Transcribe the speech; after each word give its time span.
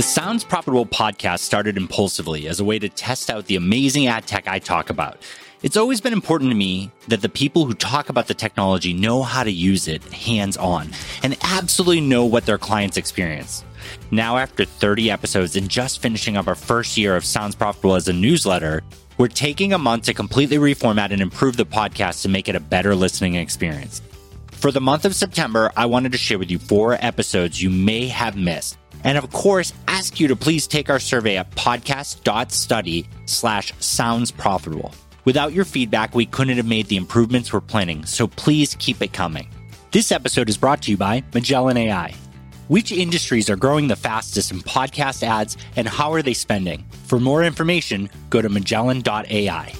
The 0.00 0.04
Sounds 0.04 0.44
Profitable 0.44 0.86
podcast 0.86 1.40
started 1.40 1.76
impulsively 1.76 2.48
as 2.48 2.58
a 2.58 2.64
way 2.64 2.78
to 2.78 2.88
test 2.88 3.28
out 3.28 3.44
the 3.44 3.56
amazing 3.56 4.06
ad 4.06 4.26
tech 4.26 4.48
I 4.48 4.58
talk 4.58 4.88
about. 4.88 5.18
It's 5.62 5.76
always 5.76 6.00
been 6.00 6.14
important 6.14 6.50
to 6.50 6.56
me 6.56 6.90
that 7.08 7.20
the 7.20 7.28
people 7.28 7.66
who 7.66 7.74
talk 7.74 8.08
about 8.08 8.26
the 8.26 8.32
technology 8.32 8.94
know 8.94 9.22
how 9.22 9.44
to 9.44 9.52
use 9.52 9.88
it 9.88 10.02
hands 10.04 10.56
on 10.56 10.88
and 11.22 11.36
absolutely 11.42 12.00
know 12.00 12.24
what 12.24 12.46
their 12.46 12.56
clients 12.56 12.96
experience. 12.96 13.62
Now, 14.10 14.38
after 14.38 14.64
30 14.64 15.10
episodes 15.10 15.54
and 15.54 15.68
just 15.68 16.00
finishing 16.00 16.38
up 16.38 16.48
our 16.48 16.54
first 16.54 16.96
year 16.96 17.14
of 17.14 17.26
Sounds 17.26 17.54
Profitable 17.54 17.94
as 17.94 18.08
a 18.08 18.14
newsletter, 18.14 18.82
we're 19.18 19.28
taking 19.28 19.74
a 19.74 19.78
month 19.78 20.04
to 20.04 20.14
completely 20.14 20.56
reformat 20.56 21.10
and 21.10 21.20
improve 21.20 21.58
the 21.58 21.66
podcast 21.66 22.22
to 22.22 22.30
make 22.30 22.48
it 22.48 22.56
a 22.56 22.60
better 22.60 22.94
listening 22.94 23.34
experience. 23.34 24.00
For 24.52 24.72
the 24.72 24.80
month 24.80 25.04
of 25.04 25.14
September, 25.14 25.70
I 25.76 25.84
wanted 25.84 26.12
to 26.12 26.18
share 26.18 26.38
with 26.38 26.50
you 26.50 26.58
four 26.58 26.94
episodes 27.04 27.62
you 27.62 27.68
may 27.68 28.08
have 28.08 28.34
missed. 28.34 28.78
And 29.04 29.16
of 29.16 29.30
course, 29.32 29.72
ask 29.88 30.20
you 30.20 30.28
to 30.28 30.36
please 30.36 30.66
take 30.66 30.90
our 30.90 31.00
survey 31.00 31.36
at 31.36 31.50
podcast.study 31.52 33.08
slash 33.26 33.72
sounds 33.78 34.30
profitable. 34.30 34.94
Without 35.24 35.52
your 35.52 35.64
feedback, 35.64 36.14
we 36.14 36.26
couldn't 36.26 36.56
have 36.56 36.66
made 36.66 36.86
the 36.86 36.96
improvements 36.96 37.52
we're 37.52 37.60
planning, 37.60 38.04
so 38.06 38.26
please 38.26 38.74
keep 38.78 39.02
it 39.02 39.12
coming. 39.12 39.48
This 39.90 40.12
episode 40.12 40.48
is 40.48 40.56
brought 40.56 40.82
to 40.82 40.90
you 40.90 40.96
by 40.96 41.22
Magellan 41.34 41.76
AI. 41.76 42.14
Which 42.68 42.92
industries 42.92 43.50
are 43.50 43.56
growing 43.56 43.88
the 43.88 43.96
fastest 43.96 44.52
in 44.52 44.60
podcast 44.60 45.24
ads 45.24 45.56
and 45.74 45.88
how 45.88 46.12
are 46.12 46.22
they 46.22 46.34
spending? 46.34 46.84
For 47.06 47.18
more 47.18 47.42
information, 47.42 48.08
go 48.30 48.40
to 48.40 48.48
magellan.ai. 48.48 49.74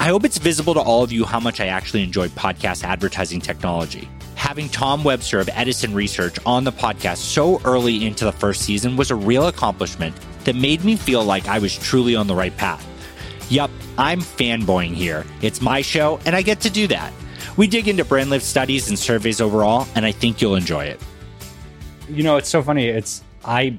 I 0.00 0.04
hope 0.04 0.24
it's 0.24 0.38
visible 0.38 0.74
to 0.74 0.80
all 0.80 1.02
of 1.02 1.10
you 1.10 1.24
how 1.24 1.40
much 1.40 1.60
I 1.60 1.66
actually 1.66 2.04
enjoy 2.04 2.28
podcast 2.28 2.84
advertising 2.84 3.40
technology. 3.40 4.08
Having 4.48 4.70
Tom 4.70 5.04
Webster 5.04 5.40
of 5.40 5.50
Edison 5.52 5.92
Research 5.92 6.38
on 6.46 6.64
the 6.64 6.72
podcast 6.72 7.18
so 7.18 7.60
early 7.66 8.06
into 8.06 8.24
the 8.24 8.32
first 8.32 8.62
season 8.62 8.96
was 8.96 9.10
a 9.10 9.14
real 9.14 9.48
accomplishment 9.48 10.16
that 10.44 10.56
made 10.56 10.82
me 10.86 10.96
feel 10.96 11.22
like 11.22 11.46
I 11.48 11.58
was 11.58 11.76
truly 11.76 12.16
on 12.16 12.26
the 12.26 12.34
right 12.34 12.56
path. 12.56 12.82
Yup, 13.50 13.70
I'm 13.98 14.20
fanboying 14.20 14.94
here. 14.94 15.26
It's 15.42 15.60
my 15.60 15.82
show, 15.82 16.18
and 16.24 16.34
I 16.34 16.40
get 16.40 16.60
to 16.60 16.70
do 16.70 16.86
that. 16.86 17.12
We 17.58 17.66
dig 17.66 17.88
into 17.88 18.06
brand 18.06 18.30
lift 18.30 18.42
studies 18.42 18.88
and 18.88 18.98
surveys 18.98 19.42
overall, 19.42 19.86
and 19.94 20.06
I 20.06 20.12
think 20.12 20.40
you'll 20.40 20.56
enjoy 20.56 20.86
it. 20.86 20.98
You 22.08 22.22
know, 22.22 22.38
it's 22.38 22.48
so 22.48 22.62
funny. 22.62 22.86
It's 22.86 23.22
I 23.44 23.78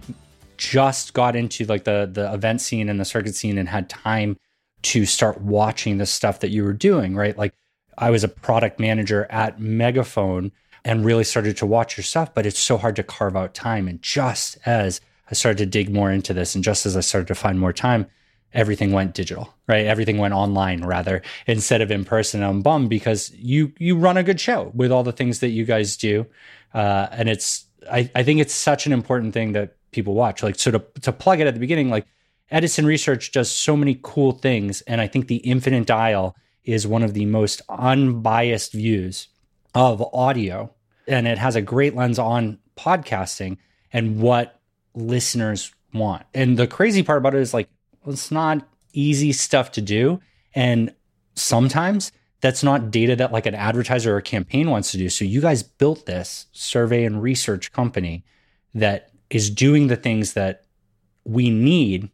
just 0.57 1.15
got 1.15 1.35
into 1.35 1.65
like 1.65 1.83
the 1.83 2.07
the 2.13 2.31
event 2.31 2.61
scene 2.61 2.89
and 2.89 2.99
the 2.99 3.05
circuit 3.05 3.33
scene 3.33 3.57
and 3.57 3.67
had 3.67 3.89
time 3.89 4.37
to 4.83 5.07
start 5.07 5.41
watching 5.41 5.97
the 5.97 6.05
stuff 6.05 6.41
that 6.41 6.51
you 6.51 6.63
were 6.63 6.73
doing, 6.73 7.15
right? 7.15 7.35
Like 7.35 7.55
I 7.99 8.09
was 8.09 8.23
a 8.23 8.29
product 8.29 8.79
manager 8.79 9.27
at 9.29 9.59
Megaphone 9.59 10.51
and 10.85 11.05
really 11.05 11.25
started 11.25 11.57
to 11.57 11.65
watch 11.65 11.97
your 11.97 12.03
stuff, 12.03 12.33
but 12.33 12.45
it's 12.45 12.59
so 12.59 12.77
hard 12.77 12.95
to 12.95 13.03
carve 13.03 13.35
out 13.35 13.53
time. 13.53 13.87
And 13.87 14.01
just 14.01 14.57
as 14.65 15.01
I 15.29 15.33
started 15.33 15.57
to 15.57 15.65
dig 15.65 15.93
more 15.93 16.09
into 16.09 16.33
this 16.33 16.55
and 16.55 16.63
just 16.63 16.85
as 16.85 16.95
I 16.95 17.01
started 17.01 17.27
to 17.27 17.35
find 17.35 17.59
more 17.59 17.73
time, 17.73 18.07
everything 18.53 18.93
went 18.93 19.13
digital, 19.13 19.53
right? 19.67 19.85
Everything 19.85 20.17
went 20.17 20.33
online 20.33 20.83
rather 20.85 21.21
instead 21.45 21.81
of 21.81 21.91
in 21.91 22.05
person. 22.05 22.41
I'm 22.41 22.61
bummed 22.61 22.89
because 22.89 23.31
you 23.35 23.73
you 23.77 23.97
run 23.97 24.17
a 24.17 24.23
good 24.23 24.39
show 24.39 24.71
with 24.73 24.91
all 24.91 25.03
the 25.03 25.11
things 25.11 25.39
that 25.39 25.49
you 25.49 25.65
guys 25.65 25.97
do, 25.97 26.25
uh, 26.73 27.07
and 27.11 27.29
it's 27.29 27.65
I, 27.91 28.09
I 28.15 28.23
think 28.23 28.39
it's 28.39 28.53
such 28.53 28.87
an 28.87 28.93
important 28.93 29.33
thing 29.33 29.51
that 29.53 29.75
people 29.91 30.13
watch. 30.15 30.41
Like 30.41 30.57
so 30.57 30.71
to 30.71 30.83
to 31.01 31.11
plug 31.11 31.41
it 31.41 31.47
at 31.47 31.53
the 31.53 31.59
beginning, 31.59 31.89
like 31.89 32.07
Edison 32.49 32.85
Research 32.85 33.31
does 33.31 33.51
so 33.51 33.75
many 33.77 33.99
cool 34.01 34.31
things. 34.31 34.81
And 34.81 35.01
I 35.01 35.07
think 35.07 35.27
the 35.27 35.37
infinite 35.37 35.85
dial 35.85 36.35
is 36.63 36.87
one 36.87 37.03
of 37.03 37.13
the 37.13 37.25
most 37.25 37.61
unbiased 37.69 38.73
views 38.73 39.27
of 39.73 40.01
audio. 40.13 40.73
And 41.07 41.27
it 41.27 41.37
has 41.37 41.55
a 41.55 41.61
great 41.61 41.95
lens 41.95 42.19
on 42.19 42.59
podcasting 42.77 43.57
and 43.91 44.19
what 44.21 44.59
listeners 44.93 45.73
want. 45.93 46.25
And 46.33 46.57
the 46.57 46.67
crazy 46.67 47.03
part 47.03 47.17
about 47.17 47.35
it 47.35 47.41
is 47.41 47.53
like, 47.53 47.67
it's 48.05 48.31
not 48.31 48.67
easy 48.93 49.31
stuff 49.31 49.71
to 49.73 49.81
do. 49.81 50.19
And 50.53 50.93
sometimes 51.35 52.11
that's 52.41 52.63
not 52.63 52.91
data 52.91 53.15
that 53.17 53.31
like 53.31 53.45
an 53.45 53.55
advertiser 53.55 54.13
or 54.13 54.17
a 54.17 54.21
campaign 54.21 54.69
wants 54.69 54.91
to 54.91 54.97
do. 54.97 55.09
So 55.09 55.25
you 55.25 55.41
guys 55.41 55.63
built 55.63 56.05
this 56.05 56.47
survey 56.51 57.03
and 57.03 57.21
research 57.21 57.71
company 57.71 58.23
that 58.73 59.11
is 59.29 59.49
doing 59.49 59.87
the 59.87 59.95
things 59.95 60.33
that 60.33 60.63
we 61.25 61.49
need 61.49 62.09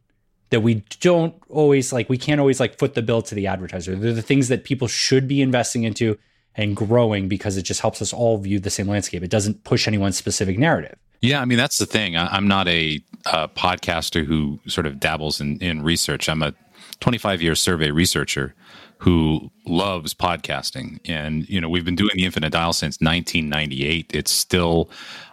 that 0.50 0.60
we 0.60 0.84
don't 1.00 1.34
always 1.48 1.92
like 1.92 2.08
we 2.08 2.18
can't 2.18 2.40
always 2.40 2.60
like 2.60 2.78
foot 2.78 2.94
the 2.94 3.02
bill 3.02 3.22
to 3.22 3.34
the 3.34 3.46
advertiser. 3.46 3.96
They're 3.96 4.12
the 4.12 4.22
things 4.22 4.48
that 4.48 4.64
people 4.64 4.88
should 4.88 5.26
be 5.26 5.42
investing 5.42 5.84
into 5.84 6.18
and 6.54 6.74
growing 6.74 7.28
because 7.28 7.56
it 7.56 7.62
just 7.62 7.80
helps 7.80 8.00
us 8.00 8.12
all 8.12 8.38
view 8.38 8.58
the 8.58 8.70
same 8.70 8.88
landscape. 8.88 9.22
It 9.22 9.30
doesn't 9.30 9.64
push 9.64 9.86
anyone's 9.86 10.16
specific 10.16 10.58
narrative. 10.58 10.98
Yeah 11.22 11.40
i 11.40 11.44
mean 11.44 11.58
that's 11.58 11.78
the 11.78 11.86
thing. 11.86 12.16
I, 12.16 12.36
am 12.36 12.46
not 12.46 12.68
a, 12.68 13.00
a, 13.24 13.48
podcaster 13.48 14.24
who 14.24 14.60
sort 14.66 14.86
of 14.86 15.00
dabbles 15.00 15.40
in, 15.40 15.58
in 15.58 15.82
research. 15.82 16.28
I'm 16.28 16.42
a 16.42 16.54
25 17.00 17.42
year 17.42 17.54
survey 17.54 17.90
researcher 17.90 18.54
who 18.98 19.50
loves 19.66 20.14
podcasting 20.14 21.00
and 21.04 21.48
you 21.48 21.60
know 21.60 21.68
we've 21.68 21.84
been 21.84 21.96
doing 21.96 22.10
the 22.14 22.24
infinite 22.24 22.50
dial 22.50 22.72
since 22.72 22.98
1998 23.00 24.10
it's 24.14 24.30
still 24.30 24.90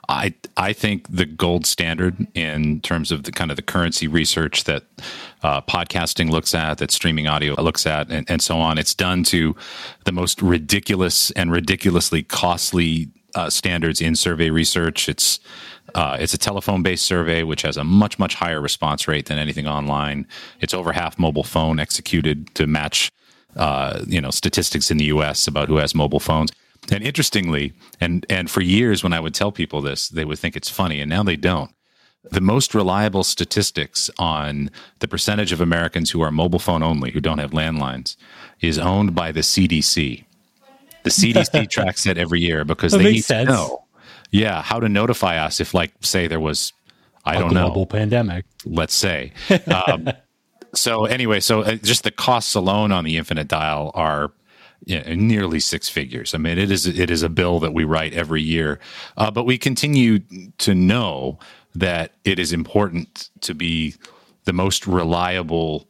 I 0.09 0.34
I 0.57 0.74
think 0.74 1.07
the 1.09 1.25
gold 1.25 1.66
standard 1.66 2.28
in 2.34 2.81
terms 2.81 3.12
of 3.12 3.24
the 3.24 3.31
kind 3.31 3.51
of 3.51 3.57
the 3.57 3.63
currency 3.63 4.07
research 4.07 4.66
that 4.66 4.84
uh, 5.41 5.62
podcasting 5.62 6.29
looks 6.29 6.53
at, 6.53 6.79
that 6.79 6.91
streaming 6.91 7.28
audio 7.28 7.53
looks 7.62 7.85
at, 7.85 8.12
and, 8.12 8.29
and, 8.29 8.41
so 8.41 8.57
on. 8.57 8.78
It's 8.78 8.94
done 8.94 9.24
to 9.25 9.56
the 10.06 10.12
most 10.12 10.41
ridiculous 10.41 11.31
and 11.31 11.51
ridiculously 11.51 12.24
costly 12.24 13.09
uh, 13.35 13.50
standards 13.50 14.01
in 14.01 14.16
survey 14.16 14.50
research. 14.50 15.07
It's 15.07 15.40
uh, 15.95 16.18
it's 16.19 16.34
a 16.34 16.38
telephone 16.38 16.84
based 16.84 17.06
survey, 17.06 17.44
which 17.44 17.62
has 17.62 17.78
a 17.78 17.84
much 17.84 18.19
much 18.19 18.35
higher 18.35 18.62
response 18.62 19.07
rate 19.07 19.28
than 19.28 19.38
anything 19.38 19.68
online. 19.68 20.28
It's 20.59 20.74
over 20.74 20.91
half 20.91 21.18
mobile 21.18 21.44
phone 21.44 21.80
executed 21.80 22.53
to 22.56 22.68
match. 22.68 23.09
Uh, 23.55 24.03
you 24.07 24.19
know 24.19 24.31
statistics 24.31 24.89
in 24.89 24.97
the 24.97 25.05
U.S. 25.05 25.47
about 25.47 25.67
who 25.67 25.77
has 25.77 25.93
mobile 25.93 26.19
phones 26.19 26.51
and 26.91 27.03
interestingly, 27.03 27.73
and 28.01 28.25
and 28.29 28.49
for 28.49 28.61
years 28.61 29.03
when 29.03 29.13
I 29.13 29.19
would 29.19 29.33
tell 29.33 29.51
people 29.51 29.81
this, 29.81 30.09
they 30.09 30.25
would 30.25 30.39
think 30.39 30.55
it's 30.55 30.69
funny, 30.69 30.99
and 30.99 31.09
now 31.09 31.23
they 31.23 31.35
don't. 31.35 31.71
The 32.31 32.41
most 32.41 32.73
reliable 32.73 33.23
statistics 33.23 34.09
on 34.17 34.69
the 34.99 35.07
percentage 35.07 35.51
of 35.51 35.61
Americans 35.61 36.11
who 36.11 36.21
are 36.21 36.31
mobile 36.31 36.59
phone 36.59 36.81
only, 36.81 37.11
who 37.11 37.19
don't 37.19 37.37
have 37.37 37.51
landlines, 37.51 38.15
is 38.61 38.77
owned 38.77 39.13
by 39.13 39.31
the 39.31 39.41
CDC. 39.41 40.23
The 41.03 41.09
CDC 41.09 41.69
tracks 41.69 42.05
it 42.05 42.17
every 42.17 42.39
year 42.39 42.63
because 42.63 42.93
that 42.93 42.99
they 42.99 43.11
need 43.13 43.21
sense. 43.25 43.49
to 43.49 43.53
know, 43.53 43.83
yeah, 44.31 44.61
how 44.61 44.79
to 44.79 44.87
notify 44.87 45.37
us 45.37 45.59
if, 45.59 45.73
like, 45.73 45.91
say 45.99 46.27
there 46.27 46.39
was, 46.39 46.71
I 47.25 47.35
a 47.35 47.39
don't 47.39 47.49
global 47.49 47.81
know, 47.81 47.85
pandemic. 47.85 48.45
Let's 48.65 48.95
say. 48.95 49.33
Um, 49.67 50.09
so 50.75 51.06
anyway, 51.06 51.39
so 51.39 51.61
uh, 51.61 51.75
just 51.75 52.03
the 52.03 52.11
costs 52.11 52.56
alone 52.56 52.91
on 52.91 53.03
the 53.03 53.17
infinite 53.17 53.47
dial 53.47 53.91
are 53.94 54.31
yeah, 54.85 55.13
nearly 55.16 55.59
six 55.59 55.88
figures. 55.88 56.34
I 56.34 56.38
mean, 56.38 56.57
it 56.57 56.72
is 56.72 56.85
it 56.85 57.09
is 57.09 57.23
a 57.23 57.29
bill 57.29 57.59
that 57.59 57.73
we 57.73 57.84
write 57.84 58.13
every 58.13 58.41
year, 58.41 58.79
uh, 59.17 59.31
but 59.31 59.45
we 59.45 59.57
continue 59.57 60.19
to 60.57 60.75
know 60.75 61.39
that 61.75 62.13
it 62.25 62.38
is 62.38 62.51
important 62.51 63.29
to 63.41 63.53
be 63.53 63.95
the 64.44 64.53
most 64.53 64.85
reliable 64.85 65.88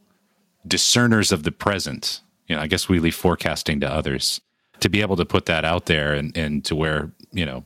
discerners 0.67 1.31
of 1.31 1.43
the 1.43 1.51
present. 1.51 2.21
You 2.47 2.55
know, 2.55 2.61
I 2.61 2.67
guess 2.67 2.87
we 2.87 2.99
leave 2.99 3.15
forecasting 3.15 3.79
to 3.79 3.91
others 3.91 4.41
to 4.79 4.89
be 4.89 5.01
able 5.01 5.15
to 5.15 5.25
put 5.25 5.45
that 5.47 5.65
out 5.65 5.85
there 5.85 6.13
and, 6.13 6.35
and 6.37 6.63
to 6.65 6.75
where 6.75 7.11
you 7.31 7.45
know 7.45 7.63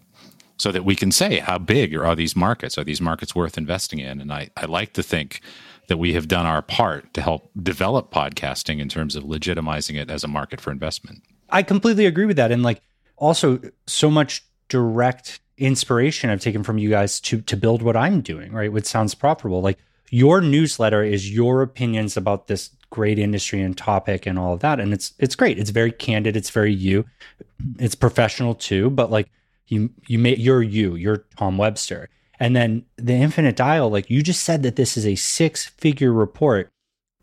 so 0.57 0.71
that 0.71 0.85
we 0.85 0.95
can 0.95 1.11
say 1.11 1.39
how 1.39 1.57
big 1.57 1.95
are 1.95 2.15
these 2.15 2.35
markets? 2.35 2.77
Are 2.77 2.83
these 2.83 3.01
markets 3.01 3.35
worth 3.35 3.57
investing 3.57 3.99
in? 3.99 4.21
And 4.21 4.31
I, 4.31 4.49
I 4.57 4.65
like 4.65 4.93
to 4.93 5.03
think 5.03 5.41
that 5.87 5.97
we 5.97 6.13
have 6.13 6.27
done 6.27 6.45
our 6.45 6.61
part 6.61 7.13
to 7.13 7.21
help 7.21 7.49
develop 7.61 8.11
podcasting 8.11 8.79
in 8.79 8.89
terms 8.89 9.15
of 9.15 9.23
legitimizing 9.23 9.99
it 9.99 10.11
as 10.11 10.23
a 10.23 10.27
market 10.27 10.61
for 10.61 10.71
investment. 10.71 11.23
I 11.49 11.63
completely 11.63 12.05
agree 12.05 12.25
with 12.25 12.37
that. 12.37 12.51
And 12.51 12.63
like 12.63 12.81
also 13.15 13.59
so 13.85 14.11
much 14.11 14.43
direct 14.69 15.39
inspiration 15.57 16.29
I've 16.29 16.41
taken 16.41 16.63
from 16.63 16.77
you 16.77 16.89
guys 16.89 17.19
to 17.21 17.41
to 17.41 17.57
build 17.57 17.81
what 17.81 17.97
I'm 17.97 18.21
doing, 18.21 18.51
right? 18.51 18.71
Which 18.71 18.85
sounds 18.85 19.15
profitable. 19.15 19.61
Like 19.61 19.79
your 20.09 20.41
newsletter 20.41 21.03
is 21.03 21.33
your 21.33 21.61
opinions 21.61 22.15
about 22.15 22.47
this 22.47 22.69
great 22.89 23.19
industry 23.19 23.61
and 23.61 23.77
topic 23.77 24.25
and 24.25 24.39
all 24.39 24.53
of 24.53 24.59
that. 24.61 24.79
And 24.79 24.93
it's 24.93 25.13
it's 25.19 25.35
great. 25.35 25.57
It's 25.57 25.71
very 25.71 25.91
candid. 25.91 26.35
It's 26.35 26.49
very 26.49 26.73
you. 26.73 27.05
It's 27.79 27.95
professional 27.95 28.55
too, 28.55 28.89
but 28.89 29.11
like 29.11 29.29
you 29.67 29.89
you 30.07 30.19
may 30.19 30.35
you're 30.35 30.63
you, 30.63 30.95
you're 30.95 31.25
Tom 31.37 31.57
Webster. 31.57 32.09
And 32.39 32.55
then 32.55 32.85
the 32.97 33.13
infinite 33.13 33.55
dial, 33.55 33.89
like 33.89 34.09
you 34.09 34.21
just 34.21 34.43
said 34.43 34.63
that 34.63 34.75
this 34.75 34.97
is 34.97 35.05
a 35.05 35.15
six 35.15 35.65
figure 35.65 36.13
report 36.13 36.69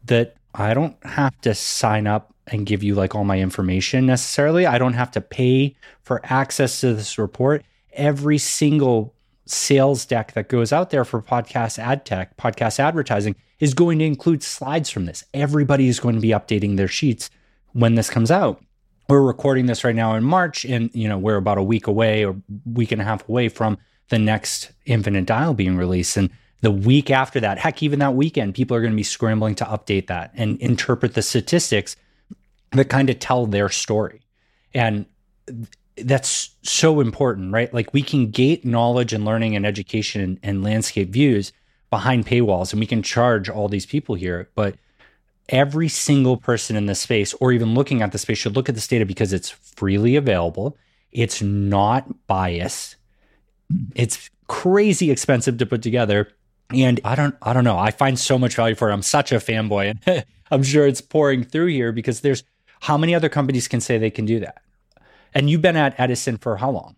that 0.05 0.37
I 0.55 0.75
don't 0.75 0.97
have 1.05 1.41
to 1.43 1.55
sign 1.55 2.07
up 2.07 2.35
and 2.47 2.67
give 2.67 2.83
you 2.83 2.95
like 2.95 3.15
all 3.15 3.25
my 3.25 3.39
information 3.39 4.07
necessarily. 4.07 4.67
I 4.67 4.79
don't 4.79 4.93
have 4.95 5.11
to 5.13 5.21
pay 5.21 5.77
for 6.03 6.21
access 6.25 6.81
to 6.81 6.95
this 6.95 7.19
report. 7.19 7.65
Every 7.93 8.39
single 8.39 9.15
sales 9.47 10.07
deck 10.07 10.33
that 10.33 10.49
goes 10.49 10.73
out 10.73 10.91
there 10.91 11.05
for 11.05 11.21
podcast 11.23 11.79
ad 11.79 12.05
tech, 12.05 12.37
podcast 12.37 12.79
advertising 12.79 13.37
is 13.61 13.75
going 13.75 13.99
to 13.99 14.05
include 14.05 14.43
slides 14.43 14.91
from 14.91 15.07
this. 15.07 15.25
Everybody 15.33 15.89
is 15.89 16.01
going 16.01 16.15
to 16.17 16.21
be 16.21 16.29
updating 16.29 16.77
their 16.77 16.89
sheets 16.89 17.31
when 17.73 17.95
this 17.95 18.11
comes 18.11 18.31
out. 18.31 18.63
We're 19.09 19.23
recording 19.23 19.67
this 19.67 19.85
right 19.85 19.95
now 19.95 20.15
in 20.15 20.25
March 20.25 20.65
and 20.65 20.91
you 20.95 21.09
know, 21.09 21.19
we're 21.19 21.37
about 21.37 21.59
a 21.59 21.63
week 21.63 21.87
away 21.87 22.25
or 22.25 22.37
week 22.65 22.93
and 22.93 23.01
a 23.01 23.05
half 23.05 23.29
away 23.29 23.49
from 23.49 23.79
the 24.09 24.19
next 24.19 24.71
Infinite 24.87 25.27
Dial 25.27 25.55
being 25.55 25.77
released. 25.77 26.17
And 26.17 26.31
The 26.61 26.71
week 26.71 27.11
after 27.11 27.41
that, 27.41 27.59
heck, 27.59 27.83
even 27.83 27.99
that 27.99 28.15
weekend, 28.15 28.55
people 28.55 28.75
are 28.77 28.81
going 28.81 28.93
to 28.93 28.97
be 28.97 29.03
scrambling 29.03 29.55
to 29.57 29.65
update 29.65 30.07
that 30.07 30.31
and 30.35 30.59
interpret 30.61 31.13
the 31.13 31.21
statistics 31.21 31.95
that 32.73 32.89
kind 32.89 33.11
of 33.11 33.19
tell 33.19 33.47
their 33.47 33.69
story. 33.69 34.23
And 34.73 35.05
that's 35.97 36.51
so 36.63 37.01
important, 37.01 37.53
right? 37.53 37.73
Like 37.73 37.93
we 37.93 38.03
can 38.03 38.31
gate 38.31 38.65
knowledge 38.65 39.13
and 39.13 39.25
learning 39.27 39.55
and 39.55 39.67
education 39.67 40.21
and, 40.23 40.39
and 40.43 40.65
landscape 40.65 41.11
views 41.11 41.53
behind 41.91 42.27
paywalls 42.27 42.73
and 42.73 42.81
we 42.81 42.87
can 42.87 43.03
charge 43.03 43.49
all 43.51 43.69
these 43.69 43.87
people 43.87 44.15
here, 44.15 44.49
but 44.55 44.77
every 45.51 45.89
single 45.89 46.39
person 46.39 46.77
in 46.77 46.87
the 46.87 46.95
space 46.95 47.35
or 47.35 47.53
even 47.53 47.75
looking 47.75 48.01
at 48.01 48.11
the 48.11 48.19
space 48.19 48.39
should 48.39 48.57
look 48.57 48.69
at 48.69 48.75
this 48.75 48.89
data 48.89 49.05
because 49.05 49.33
it's 49.33 49.51
freely 49.51 50.17
available. 50.17 50.77
It's 51.13 51.43
not 51.43 52.27
biased. 52.27 52.97
It's 53.95 54.31
crazy 54.49 55.11
expensive 55.11 55.59
to 55.59 55.67
put 55.67 55.83
together. 55.83 56.29
And 56.71 57.01
I 57.05 57.15
don't 57.15 57.35
I 57.43 57.53
don't 57.53 57.65
know. 57.65 57.79
I 57.79 57.91
find 57.91 58.19
so 58.19 58.39
much 58.39 58.57
value 58.57 58.75
for 58.75 58.91
it. 58.91 58.93
I'm 58.93 59.03
such 59.03 59.33
a 59.33 59.37
fanboy 59.37 59.91
and 59.91 60.25
I'm 60.51 60.63
sure 60.63 60.87
it's 60.87 61.01
pouring 61.01 61.45
through 61.45 61.67
here 61.67 61.93
because 61.93 62.21
there's 62.21 62.45
how 62.81 62.99
many 62.99 63.15
other 63.15 63.29
companies 63.29 63.69
can 63.69 63.81
say 63.81 63.99
they 63.99 64.11
can 64.11 64.27
do 64.27 64.41
that? 64.41 64.63
And 65.33 65.51
you've 65.51 65.63
been 65.63 65.77
at 65.77 65.99
Edison 65.99 66.37
for 66.37 66.57
how 66.57 66.71
long? 66.71 66.97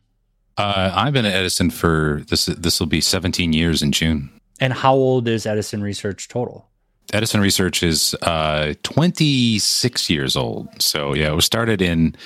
Uh, 0.59 0.91
I've 0.95 1.13
been 1.13 1.27
at 1.27 1.35
Edison 1.35 1.71
for 1.71 2.23
this. 2.29 2.47
This 2.47 2.81
will 2.81 2.87
be 2.87 3.01
17 3.01 3.53
years 3.53 3.83
in 3.83 3.93
June. 3.93 4.31
And 4.59 4.73
how 4.73 4.95
old 4.95 5.29
is 5.29 5.47
Edison 5.47 5.83
Research 5.83 6.29
total? 6.29 6.67
Edison 7.13 7.41
Research 7.41 7.83
is 7.83 8.15
uh, 8.23 8.75
26 8.83 10.11
years 10.11 10.37
old. 10.37 10.69
So 10.83 11.15
yeah, 11.15 11.29
it 11.29 11.35
was 11.35 11.45
started 11.45 11.81
in 11.81 12.17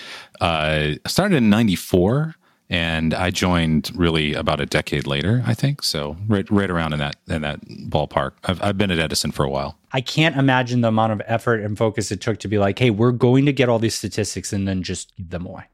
uh, 0.40 0.92
started 1.06 1.36
in 1.36 1.50
'94, 1.50 2.34
and 2.70 3.12
I 3.12 3.30
joined 3.30 3.90
really 3.94 4.32
about 4.32 4.60
a 4.60 4.66
decade 4.66 5.06
later, 5.06 5.42
I 5.46 5.52
think. 5.52 5.82
So 5.82 6.16
right 6.26 6.50
right 6.50 6.70
around 6.70 6.94
in 6.94 6.98
that 7.00 7.16
in 7.28 7.42
that 7.42 7.60
ballpark. 7.66 8.32
I've 8.44 8.62
I've 8.62 8.78
been 8.78 8.90
at 8.90 8.98
Edison 8.98 9.32
for 9.32 9.44
a 9.44 9.50
while. 9.50 9.76
I 9.92 10.00
can't 10.00 10.36
imagine 10.36 10.80
the 10.80 10.88
amount 10.88 11.12
of 11.12 11.22
effort 11.26 11.60
and 11.60 11.76
focus 11.76 12.10
it 12.10 12.20
took 12.20 12.38
to 12.38 12.48
be 12.48 12.58
like, 12.58 12.78
hey, 12.78 12.90
we're 12.90 13.12
going 13.12 13.44
to 13.46 13.52
get 13.52 13.68
all 13.68 13.78
these 13.78 13.94
statistics 13.94 14.52
and 14.52 14.66
then 14.66 14.82
just 14.82 15.14
give 15.16 15.30
them 15.30 15.46
away, 15.46 15.64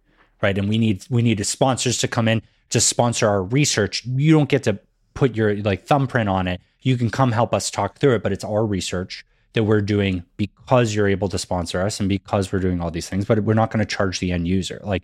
right? 0.43 0.57
And 0.57 0.69
we 0.69 0.79
need 0.79 1.05
we 1.11 1.23
need 1.23 1.45
sponsors 1.47 1.99
to 1.99 2.09
come 2.09 2.27
in 2.27 2.43
to 2.71 2.81
sponsor 2.81 3.29
our 3.29 3.43
research. 3.43 4.05
You 4.07 4.33
don't 4.33 4.49
get 4.49 4.65
to 4.65 4.79
put 5.15 5.37
your 5.37 5.57
like 5.57 5.87
thumbprint 5.87 6.29
on 6.29 6.49
it 6.49 6.61
you 6.87 6.97
can 6.97 7.11
come 7.11 7.33
help 7.33 7.53
us 7.53 7.69
talk 7.69 7.99
through 7.99 8.15
it, 8.15 8.23
but 8.23 8.31
it's 8.31 8.45
our 8.45 8.65
research 8.65 9.27
that 9.55 9.65
we're 9.65 9.81
doing 9.81 10.23
because 10.37 10.95
you're 10.95 11.09
able 11.09 11.29
to 11.29 11.37
sponsor 11.37 11.83
us 11.83 11.99
and 11.99 12.09
because 12.09 12.53
we're 12.53 12.61
doing 12.61 12.81
all 12.81 12.93
these 12.93 13.09
things, 13.09 13.25
but 13.25 13.41
we're 13.41 13.55
not 13.55 13.73
going 13.73 13.85
to 13.85 13.97
charge 13.97 14.21
the 14.21 14.31
end 14.31 14.47
user. 14.47 14.81
Like, 14.85 15.03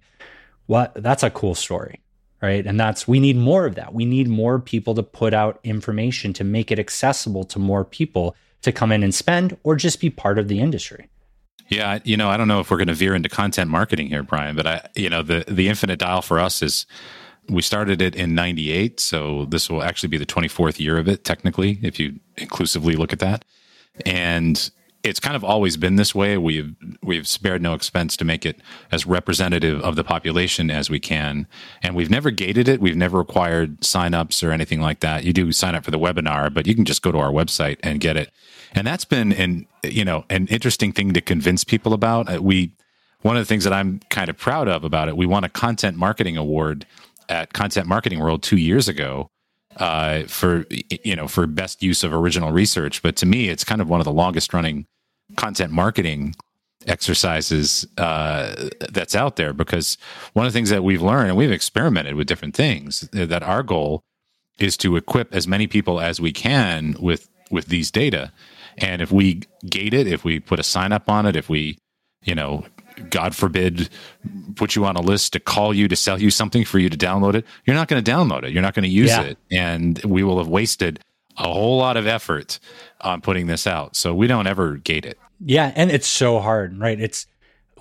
what? 0.67 0.95
That's 0.95 1.23
a 1.23 1.31
cool 1.31 1.55
story, 1.55 2.01
right? 2.41 2.67
And 2.67 2.79
that's, 2.79 3.07
we 3.07 3.21
need 3.21 3.37
more 3.37 3.67
of 3.67 3.75
that. 3.75 3.95
We 3.95 4.05
need 4.05 4.29
more 4.29 4.59
people 4.59 4.95
to 4.95 5.03
put 5.03 5.35
out 5.35 5.61
information 5.65 6.33
to 6.35 6.45
make 6.45 6.71
it 6.71 6.79
accessible 6.79 7.45
to 7.45 7.59
more 7.59 7.85
people 7.85 8.37
to 8.63 8.73
come 8.73 8.93
in 8.93 9.03
and 9.03 9.15
spend 9.15 9.57
or 9.65 9.77
just 9.77 10.01
be 10.01 10.11
part 10.11 10.39
of 10.39 10.49
the 10.49 10.61
industry. 10.61 11.09
Yeah, 11.69 12.01
you 12.05 12.17
know, 12.17 12.29
I 12.29 12.37
don't 12.37 12.49
know 12.49 12.61
if 12.61 12.71
we're 12.71 12.77
going 12.77 12.89
to 12.89 12.95
veer 12.95 13.15
into 13.15 13.29
content 13.29 13.71
marketing 13.71 14.09
here, 14.09 14.23
Bryan, 14.23 14.55
but 14.57 14.67
I, 14.67 14.89
you 14.95 15.09
know, 15.09 15.23
the 15.23 15.45
the 15.49 15.69
infinite 15.69 15.99
dial 15.99 16.21
for 16.21 16.39
us 16.39 16.61
is 16.61 16.87
we 17.49 17.63
started 17.63 18.01
it 18.01 18.15
in 18.15 18.35
98 18.35 19.01
so 19.01 19.47
this 19.47 19.69
will 19.69 19.83
actually 19.83 20.09
be 20.09 20.19
the 20.19 20.27
24th 20.27 20.79
year 20.79 20.97
of 20.97 21.09
it 21.09 21.25
technically 21.25 21.79
if 21.83 21.99
you 21.99 22.19
inclusively 22.37 22.95
look 22.95 23.13
at 23.13 23.19
that 23.19 23.45
and 24.07 24.71
it's 25.03 25.19
kind 25.19 25.35
of 25.35 25.43
always 25.43 25.77
been 25.77 25.97
this 25.97 26.15
way. 26.15 26.39
We've 26.39 26.75
we've 27.03 27.27
spared 27.27 27.61
no 27.61 27.75
expense 27.75 28.17
to 28.19 28.25
make 28.25 28.47
it 28.47 28.61
as 28.91 29.07
representative 29.07 29.81
of 29.83 29.97
the 29.97 30.05
population 30.05 30.71
as 30.71 30.89
we 30.89 31.01
can. 31.01 31.49
And 31.83 31.95
we've 31.95 32.11
never 32.11 32.31
gated 32.31 32.69
it. 32.69 32.81
We've 32.81 32.97
never 32.97 33.19
required 33.19 33.81
signups 33.81 34.47
or 34.47 34.53
anything 34.53 34.81
like 34.81 35.01
that. 35.01 35.25
You 35.25 35.33
do 35.33 35.51
sign 35.53 35.75
up 35.75 35.85
for 35.85 35.91
the 35.91 35.99
webinar 35.99 36.53
but 36.53 36.67
you 36.67 36.75
can 36.75 36.85
just 36.85 37.03
go 37.03 37.11
to 37.11 37.19
our 37.19 37.31
website 37.31 37.79
and 37.83 38.01
get 38.01 38.17
it. 38.17 38.31
And 38.75 38.87
that's 38.87 39.05
been 39.05 39.33
an 39.33 39.67
you 39.83 40.05
know 40.05 40.25
an 40.31 40.47
interesting 40.47 40.93
thing 40.93 41.13
to 41.13 41.21
convince 41.21 41.65
people 41.65 41.93
about. 41.93 42.33
Uh, 42.33 42.43
we 42.43 42.73
one 43.23 43.37
of 43.37 43.41
the 43.41 43.47
things 43.47 43.65
that 43.65 43.73
I'm 43.73 44.01
kind 44.11 44.29
of 44.29 44.37
proud 44.37 44.69
of 44.69 44.85
about 44.85 45.09
it 45.09 45.17
we 45.17 45.27
won 45.27 45.45
a 45.45 45.49
content 45.49 45.97
marketing 45.97 46.37
award 46.37 46.87
at 47.29 47.53
Content 47.53 47.87
Marketing 47.87 48.21
World 48.21 48.43
two 48.43 48.57
years 48.57 48.89
ago 48.89 49.29
uh, 49.77 50.25
for 50.25 50.67
you 50.71 51.17
know 51.17 51.27
for 51.27 51.47
best 51.47 51.83
use 51.83 52.05
of 52.05 52.13
original 52.13 52.53
research. 52.53 53.03
But 53.03 53.17
to 53.17 53.27
me, 53.27 53.49
it's 53.49 53.65
kind 53.65 53.81
of 53.81 53.89
one 53.89 54.01
of 54.01 54.05
the 54.05 54.13
longest 54.13 54.53
running 54.55 54.87
content 55.37 55.73
marketing 55.73 56.35
exercises 56.87 57.87
uh, 57.99 58.69
that's 58.91 59.15
out 59.15 59.37
there 59.37 59.53
because 59.53 59.99
one 60.33 60.47
of 60.47 60.53
the 60.53 60.57
things 60.57 60.71
that 60.71 60.83
we've 60.83 61.03
learned 61.03 61.29
and 61.29 61.37
we've 61.37 61.53
experimented 61.53 62.15
with 62.15 62.27
different 62.27 62.57
things 62.57 63.09
that 63.13 63.43
our 63.43 63.63
goal 63.63 64.03
is 64.59 64.77
to 64.77 64.97
equip 64.97 65.33
as 65.35 65.47
many 65.47 65.67
people 65.67 66.01
as 66.01 66.21
we 66.21 66.33
can 66.33 66.97
with 66.99 67.29
with 67.51 67.67
these 67.67 67.91
data 67.91 68.33
and 68.79 69.01
if 69.03 69.13
we 69.13 69.43
gate 69.69 69.95
it 69.95 70.07
if 70.07 70.25
we 70.25 70.41
put 70.41 70.59
a 70.59 70.63
sign 70.63 70.93
up 70.93 71.09
on 71.09 71.27
it 71.27 71.37
if 71.37 71.49
we 71.49 71.79
you 72.25 72.35
know 72.35 72.65
God 73.11 73.35
forbid, 73.35 73.89
put 74.57 74.77
you 74.77 74.85
on 74.85 74.97
a 74.97 75.01
list 75.01 75.33
to 75.33 75.41
call 75.41 75.75
you 75.75 75.89
to 75.89 75.97
sell 75.97 76.21
you 76.21 76.31
something 76.31 76.65
for 76.65 76.79
you 76.79 76.89
to 76.89 76.97
download 76.97 77.35
it, 77.35 77.47
you're 77.65 77.77
not 77.77 77.89
going 77.89 78.03
to 78.03 78.11
download 78.11 78.45
it. 78.45 78.53
You're 78.53 78.63
not 78.63 78.75
going 78.75 78.85
to 78.85 78.89
use 78.91 79.11
yeah. 79.11 79.23
it. 79.23 79.39
And 79.51 79.99
we 80.05 80.23
will 80.23 80.39
have 80.39 80.49
wasted 80.49 81.01
a 81.37 81.45
whole 81.45 81.79
lot 81.79 81.97
of 81.97 82.07
effort 82.07 82.59
on 83.01 83.21
putting 83.21 83.47
this 83.47 83.67
out. 83.67 83.97
So 83.97 84.15
we 84.15 84.27
don't 84.27 84.47
ever 84.47 84.77
gate 84.77 85.05
it. 85.05 85.19
Yeah. 85.45 85.73
And 85.75 85.91
it's 85.91 86.07
so 86.07 86.39
hard, 86.41 86.79
right? 86.79 87.01
It's 87.01 87.27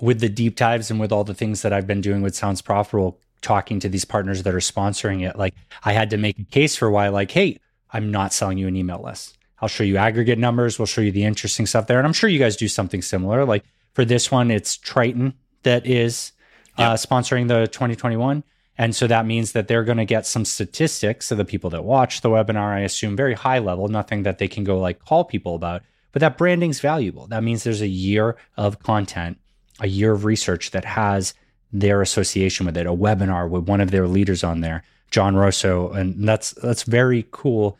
with 0.00 0.20
the 0.20 0.28
deep 0.28 0.56
dives 0.56 0.90
and 0.90 0.98
with 0.98 1.12
all 1.12 1.24
the 1.24 1.34
things 1.34 1.62
that 1.62 1.72
I've 1.72 1.86
been 1.86 2.00
doing 2.00 2.22
with 2.22 2.34
Sounds 2.34 2.60
Profitable, 2.60 3.18
talking 3.40 3.78
to 3.80 3.88
these 3.88 4.04
partners 4.04 4.42
that 4.42 4.54
are 4.54 4.58
sponsoring 4.58 5.28
it. 5.28 5.36
Like 5.36 5.54
I 5.84 5.92
had 5.92 6.10
to 6.10 6.16
make 6.16 6.38
a 6.38 6.44
case 6.44 6.76
for 6.76 6.90
why, 6.90 7.08
like, 7.08 7.30
hey, 7.30 7.58
I'm 7.92 8.10
not 8.10 8.32
selling 8.32 8.58
you 8.58 8.66
an 8.66 8.76
email 8.76 9.02
list. 9.02 9.38
I'll 9.60 9.68
show 9.68 9.84
you 9.84 9.96
aggregate 9.96 10.38
numbers. 10.38 10.78
We'll 10.78 10.86
show 10.86 11.02
you 11.02 11.12
the 11.12 11.24
interesting 11.24 11.66
stuff 11.66 11.86
there. 11.86 11.98
And 11.98 12.06
I'm 12.06 12.12
sure 12.12 12.28
you 12.28 12.38
guys 12.38 12.56
do 12.56 12.66
something 12.66 13.00
similar. 13.00 13.44
Like 13.44 13.64
for 13.92 14.04
this 14.04 14.30
one, 14.30 14.50
it's 14.50 14.76
Triton 14.76 15.34
that 15.62 15.86
is 15.86 16.32
uh, 16.78 16.94
sponsoring 16.94 17.46
the 17.46 17.68
2021. 17.68 18.42
And 18.82 18.96
so 18.96 19.06
that 19.06 19.26
means 19.26 19.52
that 19.52 19.68
they're 19.68 19.84
going 19.84 19.98
to 19.98 20.04
get 20.04 20.26
some 20.26 20.44
statistics 20.44 21.30
of 21.30 21.38
the 21.38 21.44
people 21.44 21.70
that 21.70 21.84
watch 21.84 22.20
the 22.20 22.30
webinar, 22.30 22.74
I 22.74 22.80
assume 22.80 23.14
very 23.14 23.34
high 23.34 23.60
level, 23.60 23.86
nothing 23.86 24.24
that 24.24 24.38
they 24.38 24.48
can 24.48 24.64
go 24.64 24.76
like 24.80 25.04
call 25.04 25.24
people 25.24 25.54
about. 25.54 25.82
But 26.10 26.18
that 26.18 26.36
branding's 26.36 26.80
valuable. 26.80 27.28
That 27.28 27.44
means 27.44 27.62
there's 27.62 27.80
a 27.80 27.86
year 27.86 28.34
of 28.56 28.80
content, 28.80 29.38
a 29.78 29.86
year 29.86 30.10
of 30.10 30.24
research 30.24 30.72
that 30.72 30.84
has 30.84 31.32
their 31.72 32.02
association 32.02 32.66
with 32.66 32.76
it, 32.76 32.88
a 32.88 32.92
webinar 32.92 33.48
with 33.48 33.68
one 33.68 33.80
of 33.80 33.92
their 33.92 34.08
leaders 34.08 34.42
on 34.42 34.62
there, 34.62 34.82
John 35.12 35.36
Rosso. 35.36 35.92
And 35.92 36.28
that's 36.28 36.50
that's 36.50 36.82
very 36.82 37.28
cool. 37.30 37.78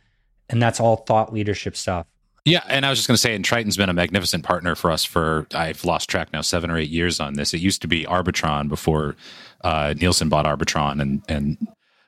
And 0.50 0.62
that's 0.62 0.78
all 0.78 0.98
thought 0.98 1.32
leadership 1.32 1.76
stuff. 1.76 2.06
Yeah, 2.44 2.62
and 2.68 2.84
I 2.84 2.90
was 2.90 2.98
just 2.98 3.06
going 3.06 3.14
to 3.14 3.20
say, 3.20 3.36
and 3.36 3.44
Triton's 3.44 3.76
been 3.76 3.88
a 3.88 3.94
magnificent 3.94 4.44
partner 4.44 4.74
for 4.74 4.90
us 4.90 5.04
for 5.04 5.46
I've 5.54 5.84
lost 5.84 6.10
track 6.10 6.32
now 6.32 6.40
seven 6.40 6.70
or 6.70 6.78
eight 6.78 6.90
years 6.90 7.20
on 7.20 7.34
this. 7.34 7.54
It 7.54 7.60
used 7.60 7.82
to 7.82 7.88
be 7.88 8.04
Arbitron 8.04 8.68
before 8.68 9.14
uh, 9.64 9.94
Nielsen 9.96 10.28
bought 10.28 10.46
Arbitron 10.46 11.00
and 11.00 11.22
and 11.28 11.58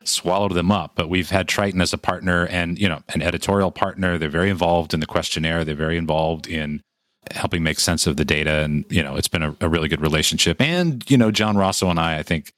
swallowed 0.04 0.52
them 0.52 0.70
up. 0.70 0.92
But 0.94 1.08
we've 1.08 1.30
had 1.30 1.48
Triton 1.48 1.80
as 1.80 1.92
a 1.92 1.98
partner 1.98 2.46
and 2.46 2.78
you 2.78 2.88
know 2.88 3.02
an 3.10 3.22
editorial 3.22 3.70
partner. 3.70 4.18
They're 4.18 4.28
very 4.28 4.50
involved 4.50 4.94
in 4.94 5.00
the 5.00 5.06
questionnaire. 5.06 5.64
They're 5.64 5.74
very 5.74 5.96
involved 5.96 6.46
in 6.46 6.82
helping 7.30 7.62
make 7.62 7.80
sense 7.80 8.06
of 8.06 8.16
the 8.16 8.24
data, 8.24 8.62
and 8.62 8.84
you 8.90 9.02
know 9.02 9.16
it's 9.16 9.28
been 9.28 9.42
a, 9.42 9.56
a 9.60 9.68
really 9.68 9.88
good 9.88 10.00
relationship. 10.00 10.60
And 10.60 11.08
you 11.10 11.16
know 11.16 11.30
John 11.30 11.56
Rosso 11.56 11.88
and 11.90 11.98
I, 11.98 12.18
I 12.18 12.22
think 12.22 12.52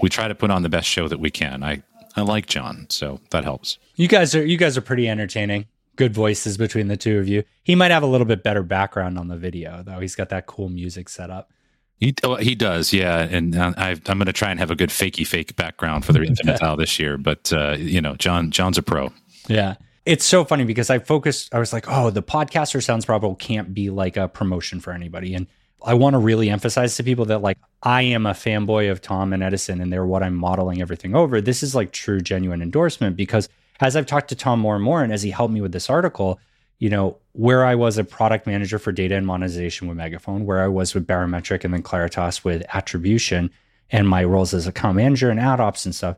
we 0.00 0.08
try 0.08 0.28
to 0.28 0.34
put 0.34 0.50
on 0.50 0.62
the 0.62 0.68
best 0.68 0.88
show 0.88 1.08
that 1.08 1.20
we 1.20 1.30
can. 1.30 1.62
I 1.62 1.82
I 2.16 2.22
like 2.22 2.46
John, 2.46 2.86
so 2.88 3.20
that 3.30 3.44
helps. 3.44 3.78
You 3.94 4.08
guys 4.08 4.34
are 4.34 4.44
you 4.44 4.56
guys 4.56 4.76
are 4.76 4.82
pretty 4.82 5.08
entertaining 5.08 5.66
good 5.96 6.14
voices 6.14 6.56
between 6.56 6.88
the 6.88 6.96
two 6.96 7.18
of 7.18 7.26
you. 7.26 7.42
He 7.62 7.74
might 7.74 7.90
have 7.90 8.02
a 8.02 8.06
little 8.06 8.26
bit 8.26 8.42
better 8.42 8.62
background 8.62 9.18
on 9.18 9.28
the 9.28 9.36
video, 9.36 9.82
though. 9.82 9.98
He's 9.98 10.14
got 10.14 10.28
that 10.28 10.46
cool 10.46 10.68
music 10.68 11.08
set 11.08 11.30
up. 11.30 11.50
He 11.98 12.14
oh, 12.22 12.36
he 12.36 12.54
does, 12.54 12.92
yeah. 12.92 13.20
And 13.22 13.56
uh, 13.56 13.72
I, 13.76 13.90
am 13.90 14.18
going 14.18 14.26
to 14.26 14.32
try 14.32 14.50
and 14.50 14.60
have 14.60 14.70
a 14.70 14.74
good 14.74 14.90
fakey 14.90 15.26
fake 15.26 15.56
background 15.56 16.04
for 16.04 16.12
the 16.12 16.22
Infinite 16.24 16.60
Dial 16.60 16.76
this 16.76 16.98
year. 16.98 17.16
But 17.16 17.52
uh, 17.52 17.76
you 17.78 18.00
know, 18.00 18.14
John 18.16 18.50
John's 18.50 18.76
a 18.76 18.82
pro. 18.82 19.12
Yeah, 19.48 19.76
it's 20.04 20.24
so 20.24 20.44
funny 20.44 20.64
because 20.64 20.90
I 20.90 20.98
focused. 20.98 21.54
I 21.54 21.58
was 21.58 21.72
like, 21.72 21.86
oh, 21.88 22.10
the 22.10 22.22
podcaster 22.22 22.82
Sounds 22.82 23.06
Profitable 23.06 23.36
can't 23.36 23.72
be 23.72 23.88
like 23.90 24.16
a 24.16 24.28
promotion 24.28 24.78
for 24.80 24.92
anybody, 24.92 25.34
and 25.34 25.46
I 25.84 25.94
want 25.94 26.14
to 26.14 26.18
really 26.18 26.50
emphasize 26.50 26.96
to 26.96 27.02
people 27.02 27.24
that 27.26 27.40
like 27.40 27.58
I 27.82 28.02
am 28.02 28.26
a 28.26 28.32
fanboy 28.32 28.90
of 28.90 29.00
Tom 29.00 29.32
and 29.32 29.42
Edison, 29.42 29.80
and 29.80 29.90
they're 29.90 30.04
what 30.04 30.22
I'm 30.22 30.34
modeling 30.34 30.82
everything 30.82 31.14
over. 31.14 31.40
This 31.40 31.62
is 31.62 31.74
like 31.74 31.92
true, 31.92 32.20
genuine 32.20 32.60
endorsement 32.60 33.16
because 33.16 33.48
as 33.80 33.96
I've 33.96 34.06
talked 34.06 34.28
to 34.28 34.34
Tom 34.34 34.60
more 34.60 34.74
and 34.74 34.84
more, 34.84 35.02
and 35.02 35.12
as 35.12 35.22
he 35.22 35.30
helped 35.30 35.54
me 35.54 35.60
with 35.60 35.72
this 35.72 35.88
article, 35.88 36.40
you 36.78 36.90
know, 36.90 37.18
where 37.32 37.64
I 37.64 37.74
was 37.74 37.98
a 37.98 38.04
product 38.04 38.46
manager 38.46 38.78
for 38.78 38.92
data 38.92 39.16
and 39.16 39.26
monetization 39.26 39.88
with 39.88 39.96
Megaphone, 39.96 40.46
where 40.46 40.62
I 40.62 40.68
was 40.68 40.94
with 40.94 41.06
Barometric 41.06 41.64
and 41.64 41.72
then 41.72 41.82
Claritas 41.82 42.44
with 42.44 42.64
attribution, 42.74 43.50
and 43.90 44.08
my 44.08 44.24
roles 44.24 44.52
as 44.52 44.66
account 44.66 44.96
manager 44.96 45.30
and 45.30 45.40
ad 45.40 45.60
ops 45.60 45.84
and 45.84 45.94
stuff. 45.94 46.16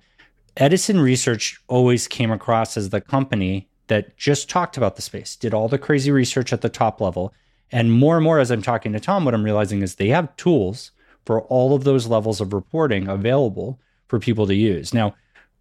Edison 0.56 1.00
Research 1.00 1.60
always 1.68 2.08
came 2.08 2.30
across 2.30 2.76
as 2.76 2.90
the 2.90 3.00
company 3.00 3.68
that 3.86 4.16
just 4.16 4.48
talked 4.50 4.76
about 4.76 4.96
the 4.96 5.02
space, 5.02 5.36
did 5.36 5.54
all 5.54 5.68
the 5.68 5.78
crazy 5.78 6.10
research 6.10 6.52
at 6.52 6.60
the 6.60 6.68
top 6.68 7.00
level. 7.00 7.32
And 7.70 7.92
more 7.92 8.16
and 8.16 8.24
more 8.24 8.38
as 8.38 8.50
I'm 8.50 8.62
talking 8.62 8.92
to 8.92 9.00
Tom, 9.00 9.24
what 9.24 9.34
I'm 9.34 9.44
realizing 9.44 9.82
is 9.82 9.94
they 9.94 10.08
have 10.08 10.34
tools 10.36 10.90
for 11.26 11.42
all 11.42 11.74
of 11.74 11.84
those 11.84 12.06
levels 12.06 12.40
of 12.40 12.52
reporting 12.52 13.08
available 13.08 13.78
for 14.08 14.18
people 14.18 14.46
to 14.46 14.54
use. 14.54 14.94
Now, 14.94 15.14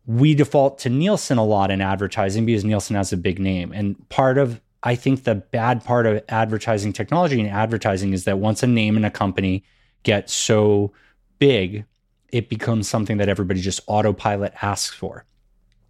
we 0.05 0.33
default 0.33 0.79
to 0.79 0.89
Nielsen 0.89 1.37
a 1.37 1.43
lot 1.43 1.69
in 1.69 1.81
advertising 1.81 2.45
because 2.45 2.63
Nielsen 2.63 2.95
has 2.95 3.11
a 3.11 3.17
big 3.17 3.39
name. 3.39 3.73
And 3.73 4.07
part 4.09 4.37
of, 4.37 4.61
I 4.83 4.95
think, 4.95 5.23
the 5.23 5.35
bad 5.35 5.83
part 5.83 6.05
of 6.05 6.23
advertising 6.29 6.93
technology 6.93 7.39
and 7.39 7.49
advertising 7.49 8.13
is 8.13 8.25
that 8.25 8.39
once 8.39 8.63
a 8.63 8.67
name 8.67 8.95
in 8.97 9.05
a 9.05 9.11
company 9.11 9.63
gets 10.03 10.33
so 10.33 10.93
big, 11.39 11.85
it 12.31 12.49
becomes 12.49 12.87
something 12.87 13.17
that 13.17 13.29
everybody 13.29 13.61
just 13.61 13.81
autopilot 13.87 14.53
asks 14.61 14.95
for. 14.95 15.25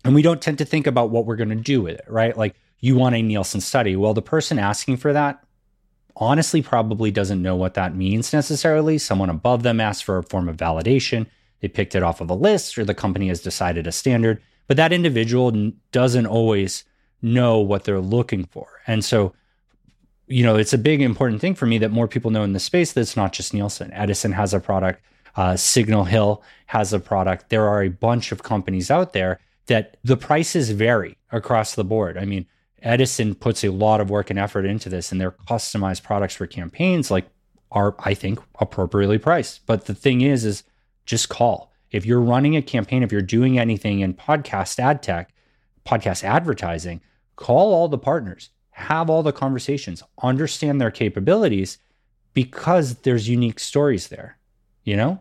And 0.04 0.16
we 0.16 0.22
don't 0.22 0.42
tend 0.42 0.58
to 0.60 0.66
think 0.66 0.88
about 0.88 1.10
what 1.10 1.26
we're 1.26 1.36
going 1.36 1.50
to 1.50 1.56
do 1.56 1.82
with 1.82 2.00
it, 2.00 2.06
right? 2.08 2.38
Like 2.38 2.56
you 2.80 2.96
want 2.96 3.16
a 3.16 3.22
Nielsen 3.22 3.62
study. 3.62 3.96
Well, 3.96 4.14
the 4.14 4.22
person 4.22 4.60
asking 4.60 4.98
for 4.98 5.14
that 5.14 5.44
honestly 6.16 6.62
probably 6.62 7.12
doesn't 7.12 7.42
know 7.42 7.56
what 7.56 7.74
that 7.76 7.96
means 7.96 8.34
necessarily. 8.34 8.98
Someone 8.98 9.30
above 9.30 9.64
them 9.64 9.80
asked 9.80 10.04
for 10.04 10.18
a 10.18 10.24
form 10.24 10.48
of 10.48 10.58
validation. 10.58 11.28
They 11.60 11.68
picked 11.68 11.96
it 11.96 12.04
off 12.04 12.22
of 12.22 12.30
a 12.30 12.36
list 12.36 12.78
or 12.78 12.86
the 12.86 12.94
company 12.94 13.28
has 13.28 13.42
decided 13.42 13.88
a 13.88 13.92
standard, 13.92 14.42
but 14.68 14.78
that 14.78 14.94
individual 14.94 15.72
doesn't 15.92 16.26
always 16.26 16.84
know 17.22 17.60
what 17.60 17.84
they're 17.84 18.00
looking 18.00 18.46
for. 18.46 18.68
And 18.86 19.04
so, 19.04 19.34
you 20.28 20.44
know, 20.44 20.56
it's 20.56 20.74
a 20.74 20.78
big 20.78 21.02
important 21.02 21.42
thing 21.42 21.56
for 21.56 21.66
me 21.66 21.78
that 21.80 21.92
more 21.92 22.08
people 22.08 22.32
know 22.32 22.44
in 22.44 22.54
the 22.54 22.60
space 22.60 22.94
that 22.94 23.02
it's 23.02 23.16
not 23.16 23.34
just 23.34 23.54
Nielsen. 23.54 23.92
Edison 23.94 24.34
has 24.34 24.54
a 24.54 24.60
product, 24.60 25.02
uh, 25.36 25.56
Signal 25.56 26.06
Hill 26.06 26.44
has 26.68 26.94
a 26.94 27.00
product. 27.00 27.50
There 27.50 27.68
are 27.68 27.84
a 27.84 27.90
bunch 27.90 28.32
of 28.32 28.44
companies 28.44 28.92
out 28.92 29.14
there 29.14 29.40
that 29.68 29.98
the 30.04 30.18
prices 30.18 30.72
vary 30.72 31.18
across 31.32 31.76
the 31.76 31.84
board. 31.84 32.18
I 32.18 32.26
mean, 32.26 32.46
Edison 32.82 33.36
puts 33.36 33.64
a 33.64 33.72
lot 33.72 34.02
of 34.02 34.10
work 34.10 34.30
and 34.30 34.40
effort 34.40 34.66
into 34.66 34.90
this, 34.90 35.12
and 35.12 35.20
their 35.20 35.32
customized 35.32 36.04
products 36.04 36.36
for 36.36 36.48
campaigns 36.48 37.10
like 37.10 37.28
are, 37.72 37.96
I 38.00 38.14
think, 38.14 38.40
appropriately 38.60 39.18
priced. 39.18 39.66
But 39.66 39.86
the 39.86 39.96
thing 39.96 40.22
is, 40.22 40.46
is 40.46 40.64
just 41.06 41.30
call. 41.30 41.72
If 41.92 42.06
you're 42.06 42.22
running 42.22 42.56
a 42.56 42.62
campaign, 42.62 43.04
if 43.04 43.12
you're 43.12 43.22
doing 43.22 43.58
anything 43.58 44.02
in 44.02 44.14
podcast 44.14 44.80
ad 44.80 45.02
tech, 45.02 45.34
podcast 45.88 46.24
advertising, 46.24 47.02
call 47.36 47.74
all 47.74 47.88
the 47.88 47.98
partners, 47.98 48.50
have 48.72 49.10
all 49.10 49.24
the 49.24 49.32
conversations, 49.32 50.04
understand 50.22 50.80
their 50.82 50.92
capabilities 50.92 51.78
because 52.34 52.96
there's 52.98 53.28
unique 53.28 53.60
stories 53.60 54.10
there, 54.10 54.38
you 54.84 54.96
know? 54.96 55.20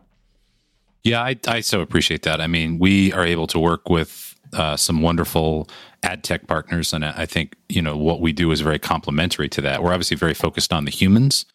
Yeah, 1.03 1.23
I, 1.23 1.35
I 1.47 1.61
so 1.61 1.81
appreciate 1.81 2.23
that. 2.23 2.41
I 2.41 2.47
mean, 2.47 2.79
we 2.79 3.13
are 3.13 3.25
able 3.25 3.47
to 3.47 3.59
work 3.59 3.89
with 3.89 4.35
uh, 4.53 4.75
some 4.75 5.01
wonderful 5.01 5.69
ad 6.03 6.23
tech 6.23 6.47
partners, 6.47 6.93
and 6.93 7.03
I 7.05 7.25
think 7.25 7.55
you 7.69 7.81
know 7.81 7.97
what 7.97 8.21
we 8.21 8.33
do 8.33 8.51
is 8.51 8.61
very 8.61 8.79
complementary 8.79 9.49
to 9.49 9.61
that. 9.61 9.83
We're 9.83 9.93
obviously 9.93 10.17
very 10.17 10.33
focused 10.33 10.73
on 10.73 10.85
the 10.85 10.91
humans, 10.91 11.45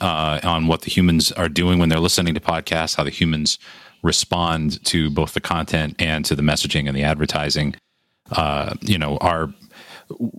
uh, 0.00 0.40
on 0.42 0.66
what 0.66 0.82
the 0.82 0.90
humans 0.90 1.30
are 1.32 1.48
doing 1.48 1.78
when 1.78 1.88
they're 1.88 2.00
listening 2.00 2.34
to 2.34 2.40
podcasts, 2.40 2.96
how 2.96 3.04
the 3.04 3.10
humans 3.10 3.58
respond 4.02 4.84
to 4.86 5.10
both 5.10 5.34
the 5.34 5.40
content 5.40 5.94
and 5.98 6.24
to 6.24 6.34
the 6.34 6.42
messaging 6.42 6.86
and 6.88 6.96
the 6.96 7.02
advertising. 7.02 7.74
Uh, 8.32 8.74
you 8.80 8.98
know, 8.98 9.16
our 9.18 9.52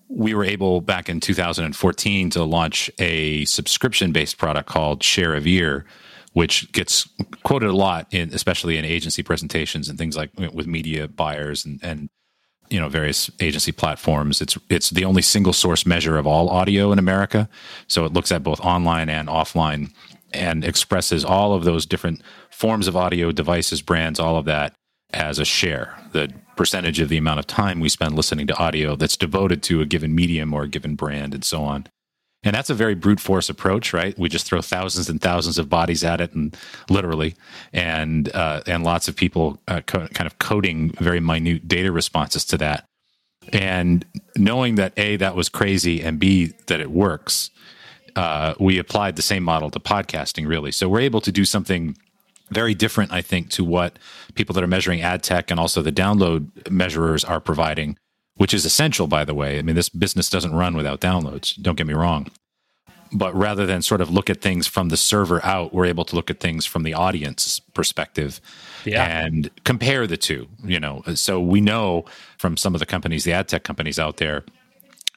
we 0.07 0.33
were 0.33 0.45
able 0.45 0.81
back 0.81 1.09
in 1.09 1.19
2014 1.19 2.29
to 2.31 2.43
launch 2.43 2.89
a 2.99 3.43
subscription 3.45 4.11
based 4.11 4.37
product 4.37 4.69
called 4.69 5.03
Share 5.03 5.35
of 5.35 5.45
Ear, 5.45 5.85
which 6.33 6.71
gets 6.71 7.09
quoted 7.43 7.69
a 7.69 7.75
lot 7.75 8.07
in 8.11 8.33
especially 8.33 8.77
in 8.77 8.85
agency 8.85 9.23
presentations 9.23 9.89
and 9.89 9.97
things 9.97 10.15
like 10.15 10.31
with 10.37 10.67
media 10.67 11.07
buyers 11.07 11.65
and, 11.65 11.79
and 11.83 12.09
you 12.69 12.79
know 12.79 12.89
various 12.89 13.29
agency 13.39 13.71
platforms. 13.71 14.41
It's 14.41 14.57
it's 14.69 14.89
the 14.89 15.05
only 15.05 15.21
single 15.21 15.53
source 15.53 15.85
measure 15.85 16.17
of 16.17 16.27
all 16.27 16.49
audio 16.49 16.91
in 16.91 16.99
america. 16.99 17.49
So 17.87 18.05
it 18.05 18.13
looks 18.13 18.31
at 18.31 18.43
both 18.43 18.59
online 18.61 19.09
and 19.09 19.27
offline 19.27 19.91
and 20.33 20.63
expresses 20.63 21.23
all 21.23 21.53
of 21.53 21.63
those 21.63 21.85
different 21.85 22.21
forms 22.49 22.87
of 22.87 22.95
audio 22.95 23.31
devices 23.31 23.81
brands 23.81 24.19
all 24.19 24.37
of 24.37 24.45
that 24.45 24.73
as 25.13 25.39
a 25.39 25.45
share. 25.45 25.97
The 26.11 26.33
percentage 26.57 26.99
of 26.99 27.09
the 27.09 27.17
amount 27.17 27.39
of 27.39 27.47
time 27.47 27.79
we 27.79 27.89
spend 27.89 28.15
listening 28.15 28.47
to 28.47 28.57
audio 28.57 28.95
that's 28.95 29.15
devoted 29.15 29.63
to 29.63 29.79
a 29.79 29.85
given 29.85 30.13
medium 30.13 30.53
or 30.53 30.63
a 30.63 30.67
given 30.67 30.95
brand 30.95 31.33
and 31.33 31.45
so 31.45 31.63
on 31.63 31.87
and 32.43 32.55
that's 32.55 32.69
a 32.69 32.75
very 32.75 32.95
brute 32.95 33.19
force 33.19 33.49
approach, 33.49 33.93
right? 33.93 34.17
We 34.17 34.29
just 34.29 34.45
throw 34.45 34.61
thousands 34.61 35.09
and 35.09 35.19
thousands 35.19 35.57
of 35.57 35.69
bodies 35.69 36.03
at 36.03 36.21
it, 36.21 36.33
and 36.33 36.55
literally, 36.89 37.35
and 37.73 38.33
uh, 38.33 38.61
and 38.67 38.83
lots 38.83 39.07
of 39.07 39.15
people 39.15 39.59
uh, 39.67 39.81
co- 39.85 40.07
kind 40.07 40.27
of 40.27 40.37
coding 40.39 40.91
very 40.91 41.19
minute 41.19 41.67
data 41.67 41.91
responses 41.91 42.45
to 42.45 42.57
that. 42.59 42.85
And 43.51 44.05
knowing 44.35 44.75
that 44.75 44.93
a 44.97 45.15
that 45.17 45.35
was 45.35 45.49
crazy, 45.49 46.01
and 46.01 46.19
b 46.19 46.53
that 46.67 46.79
it 46.79 46.91
works, 46.91 47.49
uh, 48.15 48.53
we 48.59 48.77
applied 48.77 49.15
the 49.15 49.21
same 49.21 49.43
model 49.43 49.71
to 49.71 49.79
podcasting. 49.79 50.47
Really, 50.47 50.71
so 50.71 50.87
we're 50.87 51.01
able 51.01 51.21
to 51.21 51.31
do 51.31 51.43
something 51.43 51.97
very 52.49 52.73
different, 52.73 53.11
I 53.11 53.21
think, 53.21 53.49
to 53.51 53.63
what 53.63 53.99
people 54.35 54.53
that 54.53 54.63
are 54.63 54.67
measuring 54.67 55.01
ad 55.01 55.23
tech 55.23 55.51
and 55.51 55.59
also 55.59 55.81
the 55.81 55.91
download 55.91 56.69
measurers 56.69 57.23
are 57.23 57.39
providing 57.39 57.97
which 58.37 58.53
is 58.53 58.65
essential, 58.65 59.07
by 59.07 59.25
the 59.25 59.33
way. 59.33 59.59
I 59.59 59.61
mean, 59.61 59.75
this 59.75 59.89
business 59.89 60.29
doesn't 60.29 60.53
run 60.53 60.77
without 60.77 61.01
downloads. 61.01 61.59
Don't 61.61 61.75
get 61.75 61.87
me 61.87 61.93
wrong. 61.93 62.27
But 63.11 63.33
rather 63.35 63.65
than 63.65 63.81
sort 63.81 64.01
of 64.01 64.09
look 64.09 64.29
at 64.29 64.41
things 64.41 64.67
from 64.67 64.89
the 64.89 64.97
server 64.97 65.43
out, 65.45 65.73
we're 65.73 65.85
able 65.85 66.05
to 66.05 66.15
look 66.15 66.29
at 66.29 66.39
things 66.39 66.65
from 66.65 66.83
the 66.83 66.93
audience 66.93 67.59
perspective 67.73 68.41
yeah. 68.85 69.23
and 69.23 69.49
compare 69.63 70.05
the 70.07 70.17
two. 70.17 70.47
You 70.63 70.79
know, 70.79 71.03
so 71.15 71.39
we 71.39 71.61
know 71.61 72.05
from 72.37 72.57
some 72.57 72.75
of 72.75 72.79
the 72.79 72.85
companies, 72.85 73.23
the 73.23 73.33
ad 73.33 73.47
tech 73.47 73.63
companies 73.63 73.97
out 73.97 74.17
there, 74.17 74.43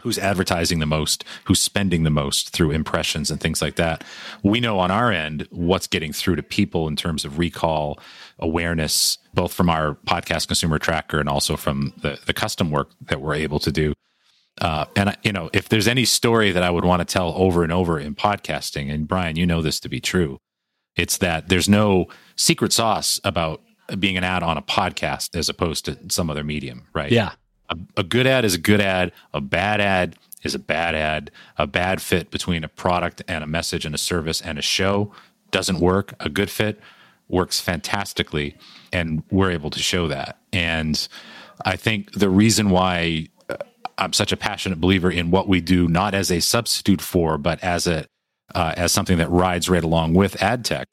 who's 0.03 0.19
advertising 0.19 0.79
the 0.79 0.87
most, 0.87 1.25
who's 1.45 1.61
spending 1.61 2.03
the 2.03 2.11
most 2.11 2.51
through 2.51 2.71
impressions 2.71 3.31
and 3.31 3.41
things 3.41 3.61
like 3.61 3.77
that. 3.77 4.05
We 4.43 4.61
know 4.61 4.79
on 4.79 4.91
our 4.91 5.11
end 5.13 5.47
what's 5.51 5.87
getting 5.87 6.13
through 6.13 6.37
to 6.37 6.43
people 6.43 6.89
in 6.89 6.97
terms 6.97 7.25
of 7.25 7.39
recall, 7.39 7.99
awareness, 8.39 9.19
both 9.35 9.53
from 9.53 9.71
our 9.71 9.95
podcast 10.07 10.49
consumer 10.49 10.79
tracker 10.79 11.21
and 11.21 11.29
also 11.29 11.57
from 11.57 11.93
the, 12.03 12.19
the 12.27 12.33
custom 12.33 12.71
work 12.71 12.91
that 13.03 13.21
we're 13.21 13.35
able 13.35 13.59
to 13.61 13.73
do. 13.73 13.95
Uh, 14.61 14.85
and 14.97 15.17
you 15.23 15.33
know, 15.33 15.49
if 15.53 15.69
there's 15.69 15.89
any 15.89 16.05
story 16.05 16.51
that 16.53 16.63
I 16.63 16.71
would 16.71 16.85
want 16.85 17.01
to 17.01 17.11
tell 17.11 17.33
over 17.37 17.63
and 17.63 17.73
over 17.73 17.99
in 17.99 18.15
podcasting, 18.15 18.93
and 18.93 19.09
Bryan, 19.09 19.37
you 19.37 19.47
know 19.47 19.63
this 19.63 19.81
to 19.81 19.89
be 19.89 20.01
true, 20.01 20.39
it's 20.97 21.19
that 21.19 21.49
there's 21.49 21.69
no 21.69 22.07
secret 22.37 22.73
sauce 22.73 23.21
about 23.25 23.63
being 23.99 24.17
an 24.17 24.25
ad 24.25 24.43
on 24.43 24.57
a 24.57 24.63
podcast 24.63 25.37
as 25.37 25.49
opposed 25.49 25.85
to 25.87 25.99
some 26.09 26.31
other 26.31 26.45
medium, 26.45 26.87
right? 26.95 27.11
Yeah. 27.11 27.33
A, 27.71 27.77
a 27.99 28.03
good 28.03 28.27
ad 28.27 28.45
is 28.45 28.55
a 28.55 28.59
good 28.59 28.81
ad. 28.81 29.13
A 29.33 29.41
bad 29.41 29.81
ad 29.81 30.17
is 30.43 30.55
a 30.55 30.59
bad 30.59 30.95
ad. 30.95 31.31
A 31.57 31.67
bad 31.67 32.03
fit 32.03 32.31
between 32.31 32.65
a 32.65 32.69
product 32.69 33.23
and 33.29 33.43
a 33.45 33.47
message 33.47 33.85
and 33.85 33.95
a 33.95 33.99
service 33.99 34.41
and 34.41 34.59
a 34.59 34.63
show 34.63 35.13
doesn't 35.51 35.81
work. 35.81 36.15
A 36.21 36.29
good 36.29 36.51
fit 36.51 36.81
works 37.29 37.61
fantastically. 37.61 38.57
And 38.93 39.23
we're 39.31 39.51
able 39.51 39.71
to 39.71 39.79
show 39.79 40.09
that. 40.09 40.39
And 40.53 41.07
I 41.65 41.77
think 41.77 42.13
the 42.13 42.29
reason 42.29 42.71
why 42.71 43.29
uh, 43.49 43.57
I'm 43.99 44.13
such 44.13 44.33
a 44.33 44.37
passionate 44.37 44.81
believer 44.81 45.11
in 45.11 45.31
what 45.31 45.49
we 45.49 45.61
do, 45.61 45.89
not 45.89 46.15
as 46.15 46.31
a 46.31 46.41
substitute 46.41 47.01
for, 47.01 47.39
but 47.39 47.63
as 47.63 47.87
a 47.87 48.07
uh, 48.53 48.75
as 48.77 48.91
something 48.91 49.19
that 49.19 49.31
rides 49.31 49.69
right 49.69 49.85
along 49.85 50.15
with 50.15 50.43
ad 50.43 50.65
tech, 50.65 50.89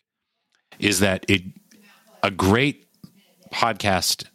is 0.78 1.00
that 1.00 1.26
it 1.28 1.42
a 2.22 2.30
great 2.30 2.86
podcast 3.52 4.26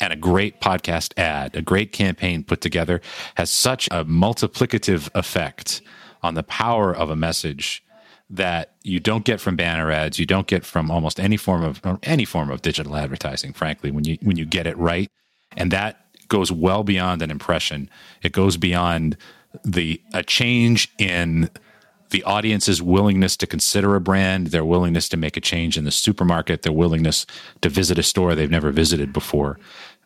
and 0.00 0.12
a 0.12 0.16
great 0.16 0.60
podcast 0.60 1.16
ad, 1.18 1.54
a 1.54 1.62
great 1.62 1.92
campaign 1.92 2.42
put 2.42 2.60
together, 2.60 3.00
has 3.36 3.50
such 3.50 3.86
a 3.88 4.04
multiplicative 4.04 5.08
effect 5.14 5.82
on 6.22 6.34
the 6.34 6.42
power 6.42 6.94
of 6.94 7.10
a 7.10 7.16
message 7.16 7.84
that 8.28 8.74
you 8.82 9.00
don't 9.00 9.24
get 9.24 9.40
from 9.40 9.56
banner 9.56 9.90
ads, 9.90 10.18
you 10.18 10.26
don't 10.26 10.46
get 10.46 10.64
from 10.64 10.90
almost 10.90 11.18
any 11.18 11.36
form 11.36 11.64
of 11.64 11.80
any 12.04 12.24
form 12.24 12.50
of 12.50 12.62
digital 12.62 12.96
advertising. 12.96 13.52
Frankly, 13.52 13.90
when 13.90 14.04
you 14.04 14.18
when 14.22 14.36
you 14.36 14.44
get 14.44 14.66
it 14.66 14.78
right, 14.78 15.10
and 15.56 15.70
that 15.72 16.06
goes 16.28 16.52
well 16.52 16.84
beyond 16.84 17.22
an 17.22 17.30
impression. 17.30 17.90
It 18.22 18.32
goes 18.32 18.56
beyond 18.56 19.16
the 19.64 20.00
a 20.14 20.22
change 20.22 20.92
in 20.98 21.50
the 22.10 22.22
audience's 22.24 22.82
willingness 22.82 23.36
to 23.36 23.46
consider 23.46 23.94
a 23.94 24.00
brand, 24.00 24.48
their 24.48 24.64
willingness 24.64 25.08
to 25.08 25.16
make 25.16 25.36
a 25.36 25.40
change 25.40 25.78
in 25.78 25.84
the 25.84 25.90
supermarket, 25.90 26.62
their 26.62 26.72
willingness 26.72 27.24
to 27.62 27.68
visit 27.68 27.98
a 27.98 28.02
store 28.02 28.34
they've 28.34 28.50
never 28.50 28.70
visited 28.70 29.12
before. 29.12 29.58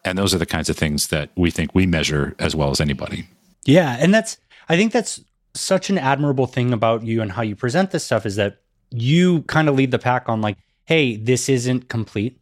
And 0.04 0.18
those 0.18 0.34
are 0.34 0.38
the 0.38 0.46
kinds 0.46 0.68
of 0.68 0.76
things 0.76 1.08
that 1.08 1.30
we 1.36 1.50
think 1.50 1.74
we 1.74 1.86
measure 1.86 2.34
as 2.38 2.54
well 2.54 2.70
as 2.70 2.80
anybody. 2.80 3.26
Yeah. 3.64 3.96
And 3.98 4.12
that's, 4.12 4.36
I 4.68 4.76
think 4.76 4.92
that's 4.92 5.20
such 5.54 5.88
an 5.88 5.98
admirable 5.98 6.46
thing 6.46 6.72
about 6.72 7.04
you 7.04 7.22
and 7.22 7.32
how 7.32 7.42
you 7.42 7.56
present 7.56 7.90
this 7.90 8.04
stuff 8.04 8.26
is 8.26 8.36
that 8.36 8.60
you 8.90 9.42
kind 9.42 9.68
of 9.68 9.74
lead 9.74 9.90
the 9.90 9.98
pack 9.98 10.28
on 10.28 10.40
like, 10.40 10.58
hey, 10.84 11.16
this 11.16 11.48
isn't 11.48 11.88
complete. 11.88 12.38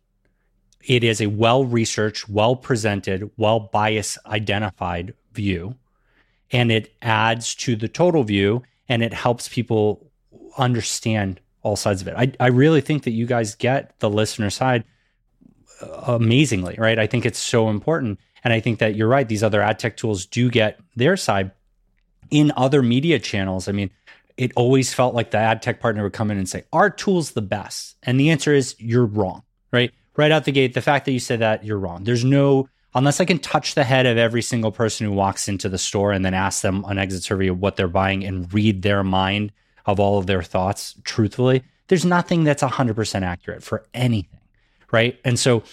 It 0.84 1.04
is 1.04 1.20
a 1.20 1.26
well 1.26 1.64
researched, 1.64 2.28
well 2.28 2.56
presented, 2.56 3.30
well 3.36 3.60
bias 3.60 4.18
identified 4.26 5.14
view. 5.32 5.76
And 6.50 6.72
it 6.72 6.94
adds 7.00 7.54
to 7.56 7.76
the 7.76 7.88
total 7.88 8.24
view 8.24 8.62
and 8.88 9.02
it 9.02 9.14
helps 9.14 9.48
people 9.48 10.10
understand 10.58 11.40
all 11.62 11.76
sides 11.76 12.02
of 12.02 12.08
it. 12.08 12.14
I, 12.16 12.32
I 12.40 12.48
really 12.48 12.80
think 12.80 13.04
that 13.04 13.12
you 13.12 13.26
guys 13.26 13.54
get 13.54 13.98
the 14.00 14.10
listener 14.10 14.50
side 14.50 14.84
amazingly, 16.06 16.76
right? 16.78 16.98
I 16.98 17.06
think 17.06 17.26
it's 17.26 17.38
so 17.38 17.68
important. 17.68 18.18
And 18.44 18.52
I 18.52 18.60
think 18.60 18.78
that 18.80 18.96
you're 18.96 19.08
right. 19.08 19.28
These 19.28 19.42
other 19.42 19.62
ad 19.62 19.78
tech 19.78 19.96
tools 19.96 20.26
do 20.26 20.50
get 20.50 20.80
their 20.96 21.16
side 21.16 21.52
in 22.30 22.52
other 22.56 22.82
media 22.82 23.18
channels. 23.18 23.68
I 23.68 23.72
mean, 23.72 23.90
it 24.36 24.52
always 24.56 24.92
felt 24.92 25.14
like 25.14 25.30
the 25.30 25.38
ad 25.38 25.62
tech 25.62 25.80
partner 25.80 26.02
would 26.02 26.12
come 26.12 26.30
in 26.30 26.38
and 26.38 26.48
say, 26.48 26.64
Our 26.72 26.90
tool's 26.90 27.32
the 27.32 27.42
best. 27.42 27.96
And 28.02 28.18
the 28.18 28.30
answer 28.30 28.52
is, 28.52 28.74
you're 28.78 29.06
wrong, 29.06 29.42
right? 29.72 29.92
Right 30.16 30.32
out 30.32 30.44
the 30.44 30.52
gate, 30.52 30.74
the 30.74 30.80
fact 30.80 31.04
that 31.04 31.12
you 31.12 31.20
said 31.20 31.40
that, 31.40 31.64
you're 31.64 31.78
wrong. 31.78 32.04
There's 32.04 32.24
no, 32.24 32.68
unless 32.94 33.20
I 33.20 33.24
can 33.24 33.38
touch 33.38 33.74
the 33.74 33.84
head 33.84 34.06
of 34.06 34.18
every 34.18 34.42
single 34.42 34.72
person 34.72 35.06
who 35.06 35.12
walks 35.12 35.48
into 35.48 35.68
the 35.68 35.78
store 35.78 36.12
and 36.12 36.24
then 36.24 36.34
ask 36.34 36.62
them 36.62 36.84
an 36.88 36.98
exit 36.98 37.22
survey 37.22 37.48
of 37.48 37.60
what 37.60 37.76
they're 37.76 37.88
buying 37.88 38.24
and 38.24 38.52
read 38.52 38.82
their 38.82 39.04
mind 39.04 39.52
of 39.86 39.98
all 39.98 40.18
of 40.18 40.26
their 40.26 40.42
thoughts 40.42 40.94
truthfully, 41.04 41.62
there's 41.88 42.04
nothing 42.04 42.44
that's 42.44 42.62
100% 42.62 43.22
accurate 43.22 43.62
for 43.62 43.84
anything. 43.94 44.38
Right. 44.92 45.18
And 45.24 45.38
so, 45.38 45.64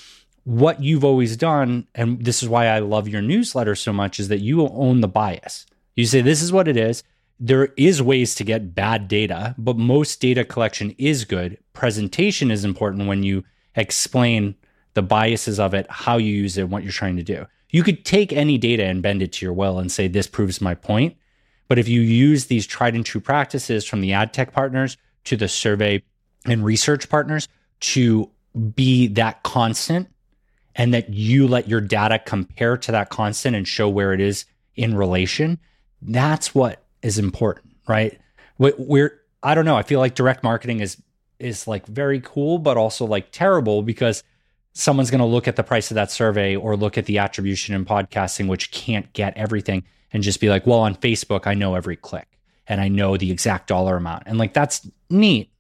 what 0.46 0.82
you've 0.82 1.04
always 1.04 1.38
done, 1.38 1.86
and 1.94 2.24
this 2.24 2.42
is 2.42 2.50
why 2.50 2.68
I 2.68 2.80
love 2.80 3.08
your 3.08 3.22
newsletter 3.22 3.76
so 3.76 3.94
much, 3.94 4.20
is 4.20 4.30
that 4.30 4.40
you 4.40 4.68
own 4.68 5.02
the 5.02 5.08
bias. 5.08 5.68
You 5.96 6.06
say, 6.06 6.22
this 6.22 6.42
is 6.42 6.52
what 6.52 6.68
it 6.68 6.78
is. 6.78 7.04
There 7.40 7.66
is 7.78 8.02
ways 8.02 8.34
to 8.36 8.44
get 8.44 8.74
bad 8.74 9.08
data, 9.08 9.54
but 9.58 9.78
most 9.78 10.20
data 10.22 10.44
collection 10.44 10.96
is 10.98 11.26
good. 11.26 11.58
Presentation 11.74 12.50
is 12.50 12.66
important 12.66 13.08
when 13.08 13.22
you 13.22 13.44
explain 13.76 14.56
the 14.94 15.02
biases 15.02 15.60
of 15.60 15.74
it, 15.74 15.86
how 15.90 16.18
you 16.18 16.34
use 16.34 16.58
it, 16.58 16.70
what 16.70 16.84
you're 16.84 16.92
trying 16.92 17.18
to 17.18 17.24
do. 17.24 17.46
You 17.70 17.84
could 17.84 18.04
take 18.04 18.34
any 18.34 18.58
data 18.58 18.86
and 18.86 19.04
bend 19.04 19.22
it 19.22 19.34
to 19.34 19.46
your 19.46 19.54
will 19.54 19.78
and 19.78 19.92
say, 19.92 20.08
this 20.08 20.28
proves 20.28 20.62
my 20.62 20.74
point. 20.74 21.16
But 21.68 21.78
if 21.78 21.88
you 21.88 22.02
use 22.02 22.46
these 22.46 22.66
tried 22.66 22.96
and 22.96 23.06
true 23.06 23.22
practices 23.22 23.86
from 23.86 24.02
the 24.02 24.14
ad 24.14 24.34
tech 24.34 24.52
partners 24.52 24.98
to 25.26 25.38
the 25.38 25.48
survey 25.48 26.02
and 26.46 26.66
research 26.66 27.08
partners 27.10 27.48
to 27.82 28.32
be 28.76 29.08
that 29.08 29.44
constant 29.44 30.10
and 30.76 30.94
that 30.94 31.10
you 31.10 31.48
let 31.48 31.68
your 31.68 31.82
data 31.82 32.20
compare 32.20 32.78
to 32.78 32.92
that 32.92 33.10
constant 33.10 33.56
and 33.56 33.68
show 33.68 33.90
where 33.90 34.14
it 34.14 34.22
is 34.22 34.46
in 34.76 34.96
relation, 34.96 35.60
that's 36.02 36.56
what 36.56 36.84
is 37.02 37.20
important, 37.20 37.76
right? 37.88 38.20
We're, 38.58 39.20
I 39.44 39.56
don't 39.56 39.66
know, 39.66 39.78
I 39.78 39.84
feel 39.84 40.00
like 40.00 40.16
direct 40.16 40.44
marketing 40.44 40.80
is 40.80 41.02
is 41.40 41.68
like 41.68 41.86
very 41.88 42.20
cool, 42.20 42.60
but 42.60 42.76
also 42.76 43.06
like 43.06 43.32
terrible 43.32 43.82
because 43.82 44.24
someone's 44.74 45.10
going 45.10 45.20
to 45.20 45.26
look 45.26 45.48
at 45.48 45.56
the 45.56 45.64
price 45.64 45.90
of 45.90 45.96
that 45.96 46.12
survey 46.12 46.56
or 46.56 46.76
look 46.76 46.98
at 46.98 47.06
the 47.06 47.18
attribution 47.18 47.74
in 47.74 47.86
podcasting, 47.86 48.48
which 48.48 48.72
can't 48.72 49.12
get 49.14 49.36
everything, 49.38 49.84
and 50.12 50.22
just 50.22 50.42
be 50.42 50.50
like, 50.50 50.68
well, 50.68 50.80
on 50.80 50.96
Facebook, 50.96 51.48
I 51.48 51.54
know 51.54 51.76
every 51.76 51.96
click 51.96 52.28
and 52.68 52.82
I 52.82 52.88
know 52.88 53.18
the 53.18 53.32
exact 53.32 53.68
dollar 53.68 53.98
amount. 53.98 54.24
And 54.26 54.38
like, 54.38 54.54
that's 54.54 54.88
neat, 55.10 55.52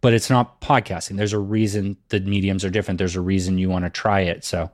but 0.00 0.12
it's 0.12 0.30
not 0.30 0.60
podcasting. 0.60 1.16
There's 1.16 1.32
a 1.32 1.38
reason 1.38 1.96
the 2.08 2.20
mediums 2.20 2.64
are 2.64 2.70
different. 2.70 2.98
There's 2.98 3.16
a 3.16 3.20
reason 3.20 3.58
you 3.58 3.68
want 3.68 3.84
to 3.84 3.90
try 3.90 4.20
it. 4.20 4.44
So, 4.44 4.70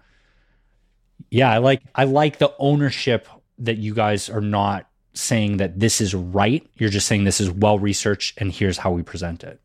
yeah, 1.31 1.51
I 1.51 1.59
like 1.59 1.83
I 1.95 2.05
like 2.05 2.39
the 2.39 2.55
ownership 2.59 3.29
that 3.59 3.79
you 3.79 3.95
guys 3.95 4.29
are 4.29 4.41
not 4.41 4.89
saying 5.15 5.57
that 5.57 5.81
this 5.81 6.01
is 6.01 6.15
right. 6.15 6.67
You're 6.75 6.91
just 6.91 7.07
saying 7.07 7.25
this 7.25 7.41
is 7.41 7.51
well 7.51 7.79
researched 7.79 8.39
and 8.41 8.53
here's 8.53 8.79
how 8.79 8.91
we 8.91 9.03
present 9.03 9.43
it 9.43 9.61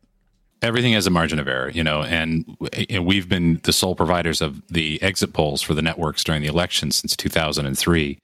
everything 0.62 0.92
has 0.92 1.06
a 1.06 1.10
margin 1.10 1.38
of 1.38 1.48
error, 1.48 1.68
you 1.70 1.84
know, 1.84 2.02
and, 2.02 2.56
we've 3.00 3.28
been 3.28 3.60
the 3.64 3.72
sole 3.72 3.94
providers 3.94 4.40
of 4.40 4.62
the 4.68 5.02
exit 5.02 5.32
polls 5.32 5.60
for 5.60 5.74
the 5.74 5.82
networks 5.82 6.22
during 6.22 6.40
the 6.40 6.48
election 6.48 6.90
since 6.90 7.16
2003. 7.16 8.18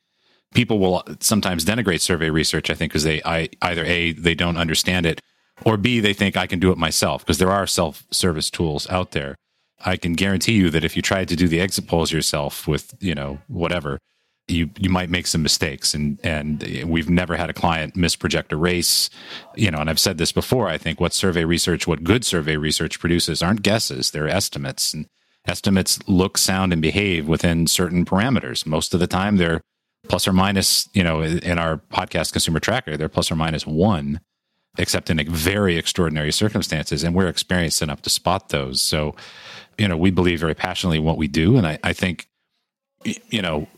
People 0.55 0.79
will 0.79 1.03
sometimes 1.21 1.65
denigrate 1.65 2.01
survey 2.01 2.31
research, 2.31 2.71
I 2.71 2.75
think, 2.75 2.93
because 2.93 3.05
they 3.05 3.21
I, 3.25 3.49
either 3.61 3.85
a 3.85 4.13
they 4.13 4.35
don't 4.35 4.57
understand 4.57 5.05
it, 5.05 5.21
or 5.65 5.77
b 5.77 6.01
they 6.01 6.13
think 6.13 6.37
I 6.37 6.47
can 6.47 6.59
do 6.59 6.71
it 6.71 6.79
myself 6.79 7.25
because 7.25 7.39
there 7.39 7.51
are 7.51 7.67
self 7.67 8.05
service 8.11 8.51
tools 8.51 8.89
out 8.91 9.13
there. 9.13 9.35
I 9.85 9.97
can 9.97 10.15
guarantee 10.15 10.55
you 10.55 10.71
that 10.71 10.85
if 10.85 10.97
you 10.97 11.03
tried 11.03 11.29
to 11.29 11.37
do 11.37 11.47
the 11.47 11.61
exit 11.61 11.87
polls 11.87 12.13
yourself 12.13 12.67
with 12.67 12.95
you 13.01 13.15
know 13.15 13.39
whatever, 13.49 13.99
you 14.49 14.71
you 14.79 14.91
might 14.91 15.11
make 15.11 15.27
some 15.27 15.43
mistakes. 15.43 15.95
And 15.95 16.19
and 16.23 16.63
we've 16.87 17.11
never 17.11 17.37
had 17.37 17.51
a 17.51 17.55
client 17.55 17.95
misproject 17.95 18.53
a 18.53 18.57
race 18.57 19.11
you 19.57 19.71
know 19.71 19.79
and 19.79 19.91
i've 19.91 19.99
said 19.99 20.19
this 20.19 20.33
before 20.33 20.69
i 20.69 20.79
think 20.79 21.01
what 21.01 21.13
survey 21.13 21.45
research 21.45 21.87
what 21.87 22.05
good 22.05 22.25
survey 22.25 22.57
research 22.57 22.99
produces 22.99 23.43
aren't 23.43 23.63
guesses 23.63 24.11
they're 24.11 24.29
estimates. 24.29 24.95
And 24.95 25.07
estimates 25.49 25.99
look 26.07 26.39
sound 26.39 26.73
and 26.73 26.83
behave 26.83 27.27
within 27.27 27.67
certain 27.67 28.05
parameters. 28.05 28.67
Most 28.67 28.95
of 28.95 29.01
the 29.01 29.07
time 29.07 29.37
they're 29.37 29.61
plus 30.09 30.29
or 30.29 30.33
minus 30.33 30.89
you 30.93 31.03
know 31.03 31.23
in 31.23 31.59
our 31.59 31.79
podcast 31.79 32.33
consumer 32.33 32.61
tracker 32.61 32.97
they're 32.97 33.09
plus 33.09 33.31
or 33.31 33.37
minus 33.37 33.67
one 33.67 34.21
except 34.79 35.11
in 35.11 35.19
very 35.31 35.77
extraordinary 35.77 36.33
circumstances 36.33 37.05
and 37.05 37.15
we're 37.15 37.29
experienced 37.29 37.83
enough 37.83 38.03
to 38.03 38.11
spot 38.11 38.49
those. 38.51 38.81
So 38.81 39.15
you 39.79 39.89
know 39.89 39.97
we 39.97 40.11
believe 40.11 40.41
very 40.41 40.55
passionately 40.55 40.99
in 40.99 41.05
what 41.05 41.17
we 41.17 41.29
do 41.29 41.57
and 41.57 41.67
i, 41.67 41.79
I 41.83 41.93
think 41.93 42.29
you 43.05 43.41
know 43.41 43.69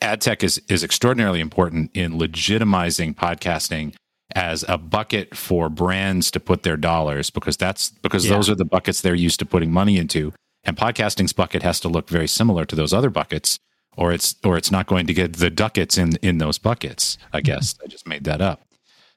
ad 0.00 0.20
tech 0.20 0.42
is 0.42 0.60
is 0.68 0.82
extraordinarily 0.82 1.40
important 1.40 1.90
in 1.94 2.12
legitimizing 2.12 3.14
podcasting 3.14 3.94
as 4.34 4.64
a 4.66 4.76
bucket 4.76 5.36
for 5.36 5.68
brands 5.68 6.30
to 6.32 6.40
put 6.40 6.62
their 6.64 6.76
dollars 6.76 7.30
because 7.30 7.56
that's 7.56 7.90
because 8.02 8.26
yeah. 8.26 8.34
those 8.34 8.50
are 8.50 8.56
the 8.56 8.64
buckets 8.64 9.02
they're 9.02 9.14
used 9.14 9.38
to 9.38 9.46
putting 9.46 9.70
money 9.70 9.98
into 9.98 10.32
and 10.64 10.76
podcasting's 10.76 11.32
bucket 11.32 11.62
has 11.62 11.78
to 11.78 11.88
look 11.88 12.08
very 12.08 12.26
similar 12.26 12.64
to 12.64 12.74
those 12.74 12.92
other 12.92 13.10
buckets 13.10 13.58
or 13.96 14.12
it's 14.12 14.34
or 14.42 14.56
it's 14.56 14.70
not 14.70 14.86
going 14.86 15.06
to 15.06 15.14
get 15.14 15.34
the 15.34 15.50
ducats 15.50 15.96
in 15.96 16.16
in 16.22 16.38
those 16.38 16.58
buckets 16.58 17.18
i 17.32 17.38
mm-hmm. 17.38 17.44
guess. 17.44 17.74
I 17.84 17.86
just 17.86 18.08
made 18.08 18.24
that 18.24 18.40
up 18.40 18.62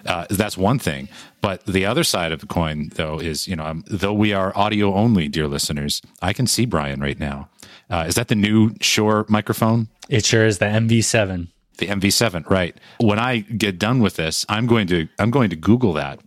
uh, 0.06 0.26
that's 0.30 0.58
one 0.58 0.80
thing. 0.80 1.10
But 1.42 1.66
the 1.66 1.86
other 1.86 2.04
side 2.04 2.32
of 2.32 2.40
the 2.40 2.48
coin, 2.48 2.90
though, 2.96 3.20
is 3.20 3.48
you 3.48 3.56
know, 3.56 3.66
um, 3.66 3.84
though 3.88 4.14
we 4.14 4.34
are 4.34 4.58
audio 4.58 4.94
only, 4.94 5.28
dear 5.28 5.48
listeners, 5.48 6.02
I 6.22 6.34
can 6.34 6.48
see 6.48 6.66
Bryan 6.66 7.02
right 7.02 7.20
now. 7.20 7.50
Uh, 7.90 8.06
is 8.08 8.16
that 8.16 8.28
the 8.28 8.36
new 8.36 8.74
Shure 8.82 9.26
microphone? 9.30 9.88
It 10.10 10.26
sure 10.26 10.46
is 10.46 10.60
the 10.60 10.66
MV7. 10.66 11.48
The 11.78 11.88
MV7, 11.88 12.50
right? 12.50 12.78
When 13.00 13.20
I 13.20 13.40
get 13.40 13.80
done 13.80 14.00
with 14.00 14.16
this, 14.16 14.46
I'm 14.50 14.68
going 14.68 14.88
to 14.88 15.08
I'm 15.18 15.32
going 15.32 15.50
to 15.50 15.56
Google 15.56 15.94
that 15.94 16.20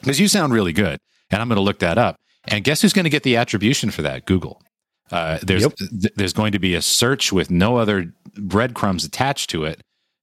because 0.00 0.20
you 0.20 0.28
sound 0.28 0.52
really 0.52 0.72
good, 0.72 0.98
and 1.30 1.40
I'm 1.40 1.48
going 1.48 1.56
to 1.56 1.62
look 1.62 1.80
that 1.80 1.98
up. 1.98 2.16
And 2.48 2.64
guess 2.64 2.82
who's 2.82 2.92
going 2.92 3.04
to 3.04 3.10
get 3.10 3.22
the 3.22 3.36
attribution 3.36 3.90
for 3.90 4.02
that? 4.02 4.24
Google. 4.24 4.62
Uh, 5.10 5.38
there's 5.42 5.62
yep. 5.62 5.74
th- 5.76 6.12
there's 6.16 6.32
going 6.32 6.52
to 6.52 6.58
be 6.58 6.74
a 6.74 6.82
search 6.82 7.32
with 7.32 7.50
no 7.50 7.76
other 7.76 8.12
breadcrumbs 8.38 9.04
attached 9.04 9.50
to 9.50 9.64
it 9.64 9.80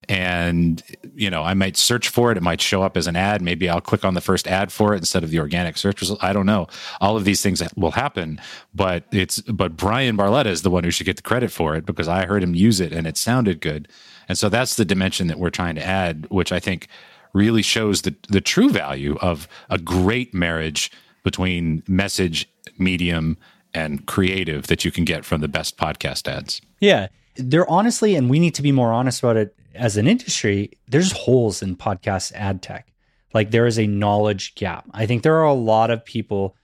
and 0.09 0.83
you 1.15 1.29
know 1.29 1.43
i 1.43 1.53
might 1.53 1.77
search 1.77 2.09
for 2.09 2.31
it. 2.31 2.37
It 2.37 2.43
might 2.43 2.61
show 2.61 2.83
up 2.83 2.97
as 2.97 3.07
an 3.07 3.15
ad. 3.15 3.41
Maybe 3.41 3.69
i'll 3.69 3.81
click 3.81 4.05
on 4.05 4.13
the 4.13 4.21
first 4.21 4.47
ad 4.47 4.71
for 4.71 4.93
it 4.93 4.97
instead 4.97 5.23
of 5.23 5.29
the 5.29 5.39
organic 5.39 5.77
search 5.77 6.01
result. 6.01 6.23
I 6.23 6.33
don't 6.33 6.45
know. 6.45 6.67
All 7.01 7.17
of 7.17 7.25
these 7.25 7.41
things 7.41 7.61
will 7.75 7.91
happen 7.91 8.39
but 8.73 9.03
it's 9.11 9.41
but 9.41 9.77
bryan 9.77 10.17
barletta 10.17 10.47
is 10.47 10.61
the 10.61 10.69
one 10.69 10.83
who 10.83 10.91
should 10.91 11.05
get 11.05 11.17
the 11.17 11.21
credit 11.21 11.51
for 11.51 11.75
it 11.75 11.85
because 11.85 12.07
i 12.07 12.25
heard 12.25 12.43
him 12.43 12.55
use 12.55 12.79
it 12.79 12.91
and 12.91 13.07
it 13.07 13.17
sounded 13.17 13.61
good. 13.61 13.87
And 14.29 14.37
so 14.37 14.47
that's 14.47 14.75
the 14.75 14.85
dimension 14.85 15.27
that 15.27 15.37
we're 15.37 15.49
trying 15.49 15.75
to 15.75 15.85
add 15.85 16.27
which 16.29 16.51
i 16.51 16.59
think 16.59 16.87
really 17.33 17.61
shows 17.61 18.03
the 18.03 18.15
the 18.29 18.41
true 18.41 18.69
value 18.69 19.17
of 19.21 19.47
a 19.69 19.77
great 19.77 20.33
marriage 20.33 20.91
between 21.23 21.83
message 21.87 22.47
medium 22.77 23.37
and 23.73 24.05
creative 24.05 24.67
that 24.67 24.85
you 24.85 24.91
can 24.91 25.03
get 25.03 25.25
from 25.25 25.41
the 25.41 25.47
best 25.47 25.77
podcast 25.77 26.27
ads. 26.27 26.61
Yeah. 26.79 27.07
They're 27.35 27.69
honestly, 27.69 28.15
and 28.15 28.29
we 28.29 28.39
need 28.39 28.53
to 28.55 28.61
be 28.61 28.71
more 28.71 28.93
honest 28.93 29.23
about 29.23 29.37
it 29.37 29.55
as 29.75 29.97
an 29.97 30.07
industry, 30.07 30.71
there's 30.87 31.11
holes 31.11 31.61
in 31.61 31.75
podcast 31.75 32.31
ad 32.33 32.61
tech. 32.61 32.91
Like 33.33 33.51
there 33.51 33.65
is 33.65 33.79
a 33.79 33.87
knowledge 33.87 34.55
gap. 34.55 34.85
I 34.91 35.05
think 35.05 35.23
there 35.23 35.37
are 35.37 35.45
a 35.45 35.53
lot 35.53 35.89
of 35.89 36.05
people 36.05 36.55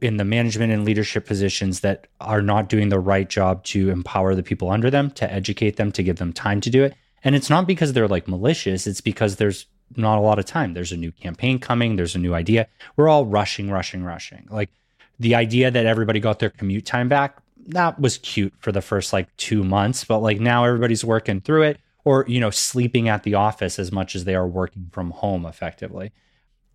in 0.00 0.16
the 0.16 0.24
management 0.24 0.72
and 0.72 0.84
leadership 0.84 1.26
positions 1.26 1.80
that 1.80 2.08
are 2.20 2.42
not 2.42 2.68
doing 2.68 2.88
the 2.88 2.98
right 2.98 3.28
job 3.28 3.62
to 3.64 3.90
empower 3.90 4.34
the 4.34 4.42
people 4.42 4.70
under 4.70 4.90
them, 4.90 5.10
to 5.12 5.32
educate 5.32 5.76
them, 5.76 5.92
to 5.92 6.02
give 6.02 6.16
them 6.16 6.32
time 6.32 6.60
to 6.62 6.70
do 6.70 6.82
it. 6.82 6.94
And 7.22 7.34
it's 7.36 7.50
not 7.50 7.66
because 7.66 7.92
they're 7.92 8.08
like 8.08 8.26
malicious, 8.26 8.86
it's 8.86 9.00
because 9.00 9.36
there's 9.36 9.66
not 9.96 10.18
a 10.18 10.20
lot 10.20 10.38
of 10.38 10.44
time. 10.44 10.74
There's 10.74 10.92
a 10.92 10.96
new 10.96 11.12
campaign 11.12 11.58
coming, 11.58 11.96
there's 11.96 12.14
a 12.14 12.18
new 12.18 12.34
idea. 12.34 12.66
We're 12.96 13.08
all 13.08 13.26
rushing, 13.26 13.70
rushing, 13.70 14.02
rushing. 14.02 14.46
Like 14.50 14.70
the 15.20 15.34
idea 15.34 15.70
that 15.70 15.86
everybody 15.86 16.20
got 16.20 16.38
their 16.38 16.50
commute 16.50 16.86
time 16.86 17.08
back, 17.08 17.38
that 17.68 18.00
was 18.00 18.18
cute 18.18 18.54
for 18.58 18.72
the 18.72 18.80
first 18.80 19.12
like 19.12 19.34
two 19.36 19.62
months, 19.62 20.04
but 20.04 20.20
like 20.20 20.40
now 20.40 20.64
everybody's 20.64 21.04
working 21.04 21.40
through 21.40 21.62
it 21.62 21.78
or 22.04 22.24
you 22.28 22.40
know 22.40 22.50
sleeping 22.50 23.08
at 23.08 23.22
the 23.22 23.34
office 23.34 23.78
as 23.78 23.92
much 23.92 24.14
as 24.14 24.24
they 24.24 24.34
are 24.34 24.46
working 24.46 24.88
from 24.92 25.10
home 25.10 25.46
effectively. 25.46 26.12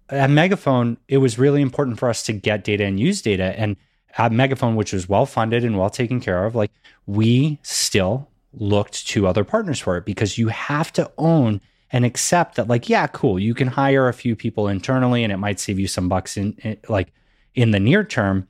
At 0.09 0.29
megaphone 0.29 0.97
it 1.07 1.17
was 1.17 1.39
really 1.39 1.61
important 1.61 1.99
for 1.99 2.09
us 2.09 2.23
to 2.23 2.33
get 2.33 2.63
data 2.63 2.83
and 2.85 2.99
use 2.99 3.21
data. 3.21 3.57
And 3.59 3.77
at 4.17 4.31
megaphone 4.31 4.75
which 4.75 4.93
was 4.93 5.09
well 5.09 5.25
funded 5.25 5.63
and 5.63 5.77
well 5.77 5.89
taken 5.89 6.19
care 6.19 6.45
of 6.45 6.55
like 6.55 6.71
we 7.05 7.59
still 7.63 8.29
looked 8.53 9.07
to 9.07 9.27
other 9.27 9.43
partners 9.43 9.79
for 9.79 9.97
it 9.97 10.05
because 10.05 10.37
you 10.37 10.49
have 10.49 10.93
to 10.93 11.11
own 11.17 11.59
and 11.91 12.05
accept 12.05 12.55
that 12.55 12.67
like 12.67 12.89
yeah 12.89 13.07
cool 13.07 13.39
you 13.39 13.53
can 13.53 13.67
hire 13.67 14.07
a 14.07 14.13
few 14.13 14.35
people 14.35 14.67
internally 14.67 15.23
and 15.23 15.33
it 15.33 15.37
might 15.37 15.59
save 15.59 15.79
you 15.79 15.87
some 15.87 16.07
bucks 16.07 16.37
in, 16.37 16.53
in 16.63 16.77
like 16.87 17.11
in 17.55 17.71
the 17.71 17.79
near 17.79 18.03
term 18.03 18.47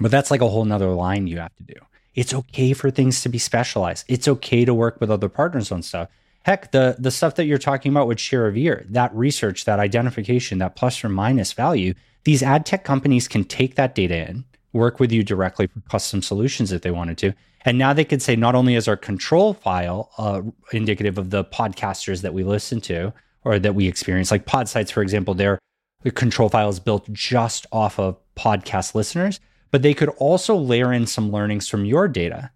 but 0.00 0.10
that's 0.10 0.30
like 0.30 0.40
a 0.40 0.48
whole 0.48 0.64
nother 0.64 0.90
line 0.90 1.26
you 1.26 1.38
have 1.38 1.54
to 1.56 1.62
do 1.62 1.74
it's 2.18 2.34
okay 2.34 2.72
for 2.72 2.90
things 2.90 3.22
to 3.22 3.28
be 3.28 3.38
specialized. 3.38 4.04
It's 4.08 4.26
okay 4.26 4.64
to 4.64 4.74
work 4.74 5.00
with 5.00 5.08
other 5.08 5.28
partners 5.28 5.70
on 5.70 5.82
stuff. 5.82 6.08
Heck, 6.42 6.72
the 6.72 6.96
the 6.98 7.12
stuff 7.12 7.36
that 7.36 7.44
you're 7.44 7.58
talking 7.58 7.92
about 7.92 8.08
with 8.08 8.18
Share 8.18 8.48
of 8.48 8.56
Ear, 8.56 8.84
that 8.88 9.14
research, 9.14 9.66
that 9.66 9.78
identification, 9.78 10.58
that 10.58 10.74
plus 10.74 11.04
or 11.04 11.08
minus 11.08 11.52
value, 11.52 11.94
these 12.24 12.42
ad 12.42 12.66
tech 12.66 12.82
companies 12.82 13.28
can 13.28 13.44
take 13.44 13.76
that 13.76 13.94
data 13.94 14.28
in, 14.28 14.44
work 14.72 14.98
with 14.98 15.12
you 15.12 15.22
directly 15.22 15.68
for 15.68 15.78
custom 15.88 16.20
solutions 16.20 16.72
if 16.72 16.82
they 16.82 16.90
wanted 16.90 17.18
to. 17.18 17.32
And 17.64 17.78
now 17.78 17.92
they 17.92 18.04
could 18.04 18.20
say 18.20 18.34
not 18.34 18.56
only 18.56 18.74
is 18.74 18.88
our 18.88 18.96
control 18.96 19.54
file 19.54 20.10
uh, 20.18 20.42
indicative 20.72 21.18
of 21.18 21.30
the 21.30 21.44
podcasters 21.44 22.22
that 22.22 22.34
we 22.34 22.42
listen 22.42 22.80
to 22.82 23.12
or 23.44 23.60
that 23.60 23.76
we 23.76 23.86
experience, 23.86 24.32
like 24.32 24.44
Podsights, 24.44 24.90
for 24.90 25.02
example, 25.02 25.34
their 25.34 25.60
the 26.02 26.10
control 26.10 26.48
file 26.48 26.68
is 26.68 26.80
built 26.80 27.12
just 27.12 27.64
off 27.70 28.00
of 28.00 28.16
podcast 28.34 28.96
listeners 28.96 29.38
but 29.70 29.82
they 29.82 29.94
could 29.94 30.08
also 30.10 30.56
layer 30.56 30.92
in 30.92 31.06
some 31.06 31.30
learnings 31.30 31.68
from 31.68 31.84
your 31.84 32.08
data 32.08 32.50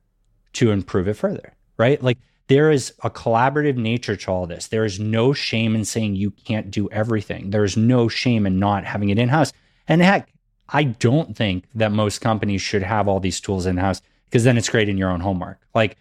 to 0.55 0.71
improve 0.71 1.09
it 1.09 1.15
further. 1.15 1.55
right? 1.79 2.03
Like 2.03 2.19
there 2.49 2.71
is 2.71 2.93
a 3.03 3.11
collaborative 3.11 3.77
nature 3.77 4.17
to 4.17 4.31
all 4.31 4.47
this. 4.47 4.69
There 4.69 4.85
is 4.85 5.01
no 5.01 5.33
shame 5.33 5.75
in 5.75 5.85
saying 5.85 6.17
you 6.17 6.31
can't 6.31 6.71
do 6.71 6.89
everything. 6.91 7.51
There 7.51 7.65
is 7.65 7.77
no 7.77 8.09
shame 8.09 8.47
in 8.47 8.59
not 8.59 8.85
having 8.85 9.09
it 9.11 9.19
in 9.19 9.29
house. 9.29 9.53
And 9.89 10.03
heck, 10.03 10.29
I 10.69 10.85
don't 10.85 11.37
think 11.37 11.65
that 11.75 11.93
most 11.93 12.21
companies 12.21 12.63
should 12.63 12.83
have 12.83 13.09
all 13.09 13.21
these 13.21 13.41
tools 13.41 13.67
in 13.67 13.77
house 13.77 14.01
because 14.27 14.45
then 14.45 14.57
it's 14.57 14.69
creating 14.69 14.99
your 14.99 15.11
own 15.11 15.21
homework. 15.21 15.61
Like 15.75 15.97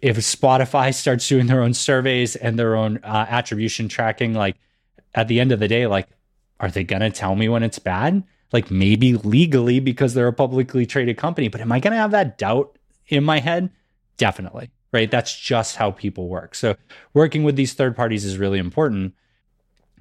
if 0.00 0.16
Spotify 0.18 0.94
starts 1.02 1.28
doing 1.28 1.46
their 1.46 1.62
own 1.62 1.74
surveys 1.74 2.36
and 2.36 2.58
their 2.58 2.76
own 2.76 2.98
uh, 3.02 3.26
attribution 3.28 3.88
tracking, 3.88 4.34
like 4.34 4.56
at 5.14 5.28
the 5.28 5.40
end 5.40 5.52
of 5.52 5.60
the 5.60 5.68
day, 5.68 5.86
like, 5.86 6.08
are 6.60 6.70
they 6.70 6.84
going 6.84 7.02
to 7.02 7.10
tell 7.10 7.34
me 7.34 7.48
when 7.48 7.62
it's 7.62 7.78
bad? 7.78 8.22
Like 8.52 8.70
maybe 8.70 9.14
legally 9.14 9.80
because 9.80 10.14
they're 10.14 10.28
a 10.28 10.32
publicly 10.32 10.86
traded 10.86 11.16
company, 11.16 11.48
but 11.48 11.60
am 11.60 11.72
I 11.72 11.80
going 11.80 11.92
to 11.92 11.98
have 11.98 12.10
that 12.10 12.38
doubt 12.38 12.76
in 13.08 13.24
my 13.24 13.40
head? 13.40 13.70
Definitely. 14.16 14.70
Right. 14.92 15.10
That's 15.10 15.38
just 15.38 15.76
how 15.76 15.90
people 15.90 16.28
work. 16.28 16.54
So 16.54 16.76
working 17.14 17.44
with 17.44 17.56
these 17.56 17.72
third 17.72 17.96
parties 17.96 18.26
is 18.26 18.36
really 18.36 18.58
important. 18.58 19.14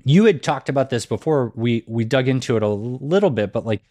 You 0.03 0.25
had 0.25 0.43
talked 0.43 0.67
about 0.67 0.89
this 0.89 1.05
before 1.05 1.53
we 1.55 1.85
we 1.87 2.03
dug 2.03 2.27
into 2.27 2.57
it 2.57 2.63
a 2.63 2.67
little 2.67 3.29
bit, 3.29 3.53
but 3.53 3.65
like 3.65 3.83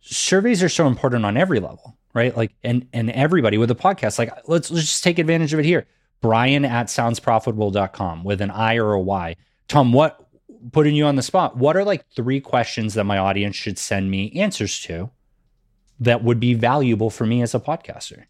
surveys 0.00 0.62
are 0.62 0.68
so 0.68 0.86
important 0.86 1.24
on 1.24 1.36
every 1.36 1.60
level, 1.60 1.96
right? 2.12 2.36
Like 2.36 2.52
and 2.62 2.86
and 2.92 3.10
everybody 3.10 3.56
with 3.56 3.70
a 3.70 3.74
podcast, 3.74 4.18
like 4.18 4.30
let's 4.46 4.70
let's 4.70 4.86
just 4.86 5.04
take 5.04 5.18
advantage 5.18 5.54
of 5.54 5.60
it 5.60 5.64
here. 5.64 5.86
Brian 6.20 6.64
at 6.64 6.86
soundsprofitable.com 6.86 8.24
with 8.24 8.40
an 8.40 8.50
I 8.50 8.76
or 8.76 8.92
a 8.92 9.00
Y. 9.00 9.36
Tom, 9.68 9.92
what 9.92 10.28
putting 10.70 10.94
you 10.94 11.06
on 11.06 11.16
the 11.16 11.22
spot, 11.22 11.56
what 11.56 11.76
are 11.76 11.84
like 11.84 12.04
three 12.14 12.40
questions 12.40 12.94
that 12.94 13.04
my 13.04 13.18
audience 13.18 13.56
should 13.56 13.78
send 13.78 14.10
me 14.10 14.30
answers 14.32 14.80
to 14.82 15.10
that 16.00 16.22
would 16.22 16.40
be 16.40 16.54
valuable 16.54 17.10
for 17.10 17.26
me 17.26 17.42
as 17.42 17.54
a 17.54 17.60
podcaster? 17.60 18.24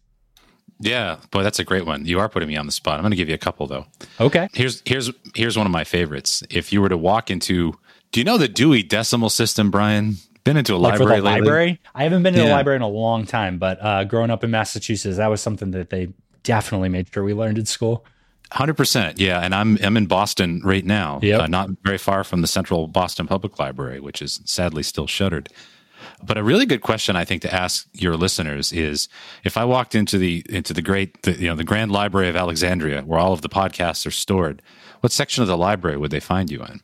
Yeah, 0.79 1.17
boy, 1.31 1.43
that's 1.43 1.59
a 1.59 1.63
great 1.63 1.85
one. 1.85 2.05
You 2.05 2.19
are 2.19 2.27
putting 2.27 2.47
me 2.47 2.57
on 2.57 2.65
the 2.65 2.71
spot. 2.71 2.95
I'm 2.95 3.01
going 3.01 3.11
to 3.11 3.17
give 3.17 3.29
you 3.29 3.35
a 3.35 3.39
couple 3.39 3.67
though. 3.67 3.85
Okay. 4.19 4.49
Here's 4.53 4.81
here's 4.85 5.11
here's 5.35 5.57
one 5.57 5.65
of 5.65 5.71
my 5.71 5.83
favorites. 5.83 6.43
If 6.49 6.73
you 6.73 6.81
were 6.81 6.89
to 6.89 6.97
walk 6.97 7.31
into, 7.31 7.73
do 8.11 8.19
you 8.19 8.23
know 8.23 8.37
the 8.37 8.47
Dewey 8.47 8.83
Decimal 8.83 9.29
System, 9.29 9.71
Bryan? 9.71 10.15
Been 10.43 10.57
into 10.57 10.75
a 10.75 10.77
like 10.77 10.99
library? 10.99 11.17
For 11.17 11.21
the 11.21 11.29
library? 11.29 11.81
I 11.95 12.03
haven't 12.03 12.23
been 12.23 12.33
to 12.33 12.39
yeah. 12.39 12.47
the 12.47 12.51
library 12.51 12.75
in 12.75 12.81
a 12.81 12.87
long 12.87 13.25
time, 13.25 13.59
but 13.59 13.77
uh, 13.81 14.03
growing 14.03 14.29
up 14.29 14.43
in 14.43 14.51
Massachusetts, 14.51 15.15
that 15.17 15.27
was 15.27 15.41
something 15.41 15.71
that 15.71 15.89
they 15.89 16.09
definitely 16.43 16.89
made 16.89 17.07
sure 17.13 17.23
we 17.23 17.33
learned 17.33 17.57
in 17.57 17.65
school. 17.65 18.05
Hundred 18.53 18.75
percent, 18.75 19.19
yeah. 19.19 19.39
And 19.39 19.55
I'm 19.55 19.79
I'm 19.83 19.97
in 19.97 20.05
Boston 20.05 20.61
right 20.63 20.85
now, 20.85 21.19
yep. 21.23 21.41
uh, 21.41 21.47
not 21.47 21.71
very 21.83 21.97
far 21.97 22.23
from 22.23 22.41
the 22.41 22.47
Central 22.47 22.87
Boston 22.87 23.25
Public 23.25 23.57
Library, 23.57 23.99
which 23.99 24.21
is 24.21 24.41
sadly 24.45 24.83
still 24.83 25.07
shuttered. 25.07 25.49
But 26.21 26.37
a 26.37 26.43
really 26.43 26.67
good 26.67 26.81
question 26.81 27.15
I 27.15 27.25
think 27.25 27.41
to 27.41 27.51
ask 27.51 27.87
your 27.93 28.15
listeners 28.15 28.71
is 28.71 29.09
if 29.43 29.57
I 29.57 29.65
walked 29.65 29.95
into 29.95 30.19
the 30.19 30.45
into 30.49 30.71
the 30.71 30.83
great 30.83 31.19
the, 31.23 31.31
you 31.33 31.47
know 31.47 31.55
the 31.55 31.63
Grand 31.63 31.91
Library 31.91 32.29
of 32.29 32.35
Alexandria 32.35 33.01
where 33.01 33.19
all 33.19 33.33
of 33.33 33.41
the 33.41 33.49
podcasts 33.49 34.05
are 34.05 34.11
stored, 34.11 34.61
what 34.99 35.11
section 35.11 35.41
of 35.41 35.47
the 35.47 35.57
library 35.57 35.97
would 35.97 36.11
they 36.11 36.19
find 36.19 36.51
you 36.51 36.61
in? 36.61 36.81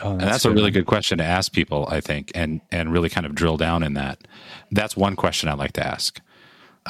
Oh, 0.00 0.10
that's 0.10 0.10
and 0.10 0.20
that's 0.20 0.44
a 0.44 0.52
really 0.52 0.70
good 0.70 0.86
question 0.86 1.18
to 1.18 1.24
ask 1.24 1.52
people, 1.52 1.88
I 1.90 2.00
think, 2.00 2.30
and 2.36 2.60
and 2.70 2.92
really 2.92 3.08
kind 3.08 3.26
of 3.26 3.34
drill 3.34 3.56
down 3.56 3.82
in 3.82 3.94
that. 3.94 4.28
That's 4.70 4.96
one 4.96 5.16
question 5.16 5.48
I 5.48 5.54
like 5.54 5.72
to 5.72 5.84
ask. 5.84 6.20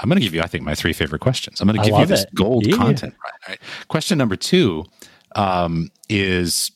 I'm 0.00 0.08
going 0.08 0.18
to 0.18 0.24
give 0.24 0.34
you, 0.34 0.42
I 0.42 0.46
think, 0.46 0.64
my 0.64 0.74
three 0.74 0.92
favorite 0.92 1.20
questions. 1.20 1.60
I'm 1.60 1.66
going 1.66 1.80
to 1.80 1.88
give 1.88 1.98
you 1.98 2.06
this 2.06 2.24
it. 2.24 2.34
gold 2.34 2.66
yeah. 2.66 2.76
content. 2.76 3.14
Right, 3.22 3.48
right. 3.48 3.60
Question 3.88 4.18
number 4.18 4.36
two 4.36 4.84
um, 5.34 5.90
is 6.08 6.70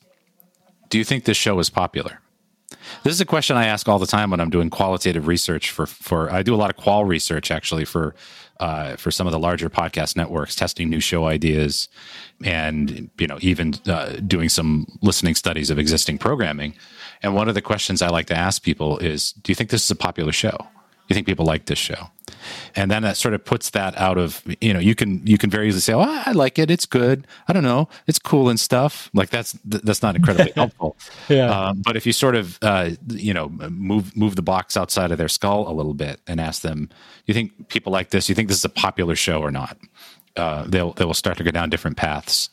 Do 0.89 0.99
you 0.99 1.05
think 1.05 1.25
this 1.25 1.37
show 1.37 1.59
is 1.59 1.71
popular? 1.71 2.21
This 3.05 3.15
is 3.15 3.21
a 3.21 3.25
question 3.27 3.57
I 3.57 3.67
ask 3.67 3.89
all 3.89 3.99
the 3.99 4.07
time 4.07 4.31
when 4.31 4.41
I'm 4.41 4.51
doing 4.51 4.71
qualitative 4.71 5.27
research 5.27 5.71
for 5.71 5.87
for 5.87 6.31
I 6.33 6.43
do 6.43 6.55
a 6.55 6.57
lot 6.57 6.71
of 6.71 6.77
qual 6.77 7.05
research 7.05 7.51
actually 7.51 7.85
for 7.85 8.15
uh, 8.61 8.97
for 8.97 9.11
some 9.11 9.27
of 9.27 9.33
the 9.33 9.39
larger 9.39 9.69
podcast 9.69 10.17
networks, 10.17 10.55
testing 10.55 10.89
new 10.89 11.01
show 11.01 11.27
ideas, 11.27 11.89
and 12.45 13.11
you 13.19 13.27
know 13.27 13.39
even 13.41 13.75
uh, 13.87 14.11
doing 14.27 14.49
some 14.49 14.87
listening 15.03 15.35
studies 15.35 15.71
of 15.71 15.79
existing 15.79 16.19
programming. 16.19 16.75
And 17.23 17.35
one 17.35 17.49
of 17.49 17.55
the 17.55 17.63
questions 17.63 18.03
I 18.03 18.09
like 18.09 18.27
to 18.27 18.37
ask 18.37 18.63
people 18.63 18.99
is, 18.99 19.33
"Do 19.33 19.51
you 19.51 19.57
think 19.57 19.71
this 19.71 19.85
is 19.85 19.91
a 19.91 19.97
popular 19.97 20.33
show?" 20.33 20.57
Do 20.59 21.09
you 21.09 21.15
think 21.15 21.27
people 21.27 21.45
like 21.45 21.67
this 21.67 21.79
show? 21.79 22.11
And 22.75 22.91
then 22.91 23.03
that 23.03 23.17
sort 23.17 23.35
of 23.35 23.45
puts 23.45 23.71
that 23.71 23.97
out 23.97 24.19
of 24.19 24.43
you 24.61 24.73
know 24.73 24.81
you 24.81 24.95
can 24.95 25.27
you 25.27 25.39
can 25.39 25.51
very 25.51 25.69
easily 25.69 25.81
say, 25.81 25.93
oh, 25.93 26.01
I 26.01 26.33
like 26.33 26.59
it, 26.59 26.71
it's 26.71 26.87
good. 26.87 27.27
I 27.49 27.53
don't 27.53 27.63
know, 27.63 27.89
it's 28.07 28.19
cool 28.19 28.49
and 28.49 28.59
stuff. 28.59 29.11
Like 29.15 29.31
that's 29.31 29.53
that's 29.65 30.03
not 30.03 30.17
incredibly 30.17 30.53
helpful. 30.57 30.97
yeah. 31.29 31.51
Um, 31.51 31.83
but 31.83 31.97
if 31.97 32.07
you 32.07 32.13
sort 32.13 32.35
of 32.35 32.59
uh, 32.63 32.91
you 33.09 33.35
know 33.35 33.49
move 33.49 34.17
move 34.17 34.37
the 34.37 34.43
box 34.43 34.77
outside 34.77 35.11
of 35.11 35.19
their 35.19 35.29
skull 35.29 35.69
a 35.69 35.75
little 35.75 35.95
bit 35.95 36.21
and 36.27 36.41
ask 36.41 36.63
them, 36.63 36.89
you 37.27 37.35
think 37.35 37.69
people 37.69 37.93
like 37.93 38.11
this? 38.11 38.29
You 38.29 38.35
think 38.35 38.49
this 38.49 38.59
is 38.59 38.65
a 38.65 38.71
popular 38.71 39.17
show 39.17 39.41
or 39.41 39.51
not? 39.51 39.77
Uh, 40.37 40.65
they'll 40.67 40.93
they 40.95 41.05
will 41.05 41.15
start 41.15 41.37
to 41.39 41.45
go 41.45 41.51
down 41.51 41.71
different 41.71 41.97
paths. 41.97 42.49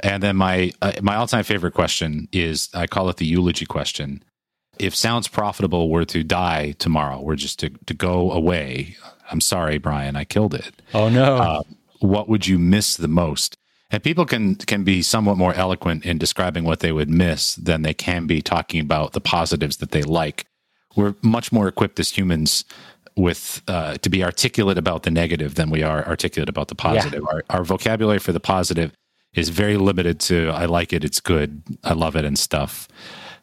And 0.00 0.22
then 0.22 0.36
my 0.36 0.72
uh, 0.82 0.92
my 1.02 1.16
all 1.16 1.26
time 1.26 1.44
favorite 1.44 1.74
question 1.74 2.28
is 2.32 2.68
I 2.74 2.86
call 2.86 3.08
it 3.08 3.16
the 3.16 3.26
eulogy 3.26 3.66
question 3.66 4.22
if 4.78 4.94
Sounds 4.94 5.28
Profitable 5.28 5.90
were 5.90 6.04
to 6.06 6.22
die 6.22 6.72
tomorrow, 6.72 7.20
were 7.20 7.36
just 7.36 7.58
to, 7.60 7.70
to 7.86 7.94
go 7.94 8.30
away, 8.30 8.96
I'm 9.30 9.40
sorry, 9.40 9.78
Bryan, 9.78 10.16
I 10.16 10.24
killed 10.24 10.54
it. 10.54 10.82
Oh, 10.94 11.08
no. 11.08 11.36
Uh, 11.36 11.62
what 12.00 12.28
would 12.28 12.46
you 12.46 12.58
miss 12.58 12.96
the 12.96 13.08
most? 13.08 13.56
And 13.90 14.02
people 14.02 14.26
can 14.26 14.56
can 14.56 14.82
be 14.82 15.00
somewhat 15.00 15.36
more 15.36 15.54
eloquent 15.54 16.04
in 16.04 16.18
describing 16.18 16.64
what 16.64 16.80
they 16.80 16.90
would 16.90 17.08
miss 17.08 17.54
than 17.54 17.82
they 17.82 17.94
can 17.94 18.26
be 18.26 18.42
talking 18.42 18.80
about 18.80 19.12
the 19.12 19.20
positives 19.20 19.76
that 19.76 19.92
they 19.92 20.02
like. 20.02 20.44
We're 20.96 21.14
much 21.22 21.52
more 21.52 21.68
equipped 21.68 22.00
as 22.00 22.10
humans 22.10 22.64
with 23.16 23.62
uh, 23.68 23.96
to 23.98 24.10
be 24.10 24.24
articulate 24.24 24.76
about 24.76 25.04
the 25.04 25.10
negative 25.10 25.54
than 25.54 25.70
we 25.70 25.82
are 25.82 26.06
articulate 26.06 26.48
about 26.48 26.68
the 26.68 26.74
positive. 26.74 27.22
Yeah. 27.22 27.32
Our, 27.32 27.44
our 27.50 27.64
vocabulary 27.64 28.18
for 28.18 28.32
the 28.32 28.40
positive 28.40 28.92
is 29.34 29.50
very 29.50 29.76
limited 29.76 30.18
to 30.20 30.50
"I 30.50 30.66
like 30.66 30.92
it, 30.92 31.04
it's 31.04 31.20
good, 31.20 31.62
I 31.84 31.92
love 31.92 32.16
it," 32.16 32.24
and 32.24 32.36
stuff. 32.36 32.88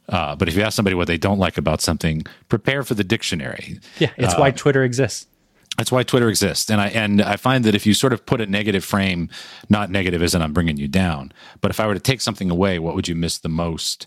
Uh, 0.10 0.36
but 0.36 0.50
if 0.50 0.56
you 0.56 0.62
ask 0.62 0.76
somebody 0.76 0.96
what 0.96 1.08
they 1.08 1.17
don't 1.17 1.39
like 1.39 1.58
about 1.58 1.80
something, 1.80 2.24
prepare 2.50 2.84
for 2.84 2.93
the 2.93 3.04
dictionary. 3.06 3.80
Yeah, 4.00 4.12
it's 4.17 4.34
uh, 4.34 4.38
why 4.38 4.52
Twitter 4.52 4.84
exists. 4.84 5.28
That's 5.77 5.91
why 5.91 6.03
Twitter 6.03 6.29
exists, 6.29 6.69
and 6.69 6.79
I 6.79 6.88
and 6.89 7.21
I 7.21 7.36
find 7.36 7.65
that 7.65 7.73
if 7.73 7.86
you 7.86 7.95
sort 7.95 8.13
of 8.13 8.25
put 8.25 8.41
a 8.41 8.45
negative 8.45 8.86
frame, 8.86 9.29
not 9.69 9.89
negative 9.89 10.21
isn't 10.21 10.41
I'm 10.41 10.53
bringing 10.53 10.77
you 10.77 10.88
down, 10.88 11.31
but 11.62 11.71
if 11.71 11.79
I 11.79 11.88
were 11.88 11.95
to 11.95 11.99
take 11.99 12.21
something 12.21 12.51
away, 12.51 12.77
what 12.77 12.93
would 12.93 13.07
you 13.07 13.15
miss 13.15 13.39
the 13.39 13.49
most? 13.49 14.05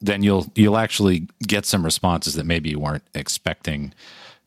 Then 0.00 0.24
you'll 0.24 0.50
you'll 0.56 0.76
actually 0.76 1.28
get 1.46 1.64
some 1.64 1.84
responses 1.84 2.34
that 2.34 2.44
maybe 2.44 2.70
you 2.70 2.80
weren't 2.80 3.04
expecting 3.14 3.94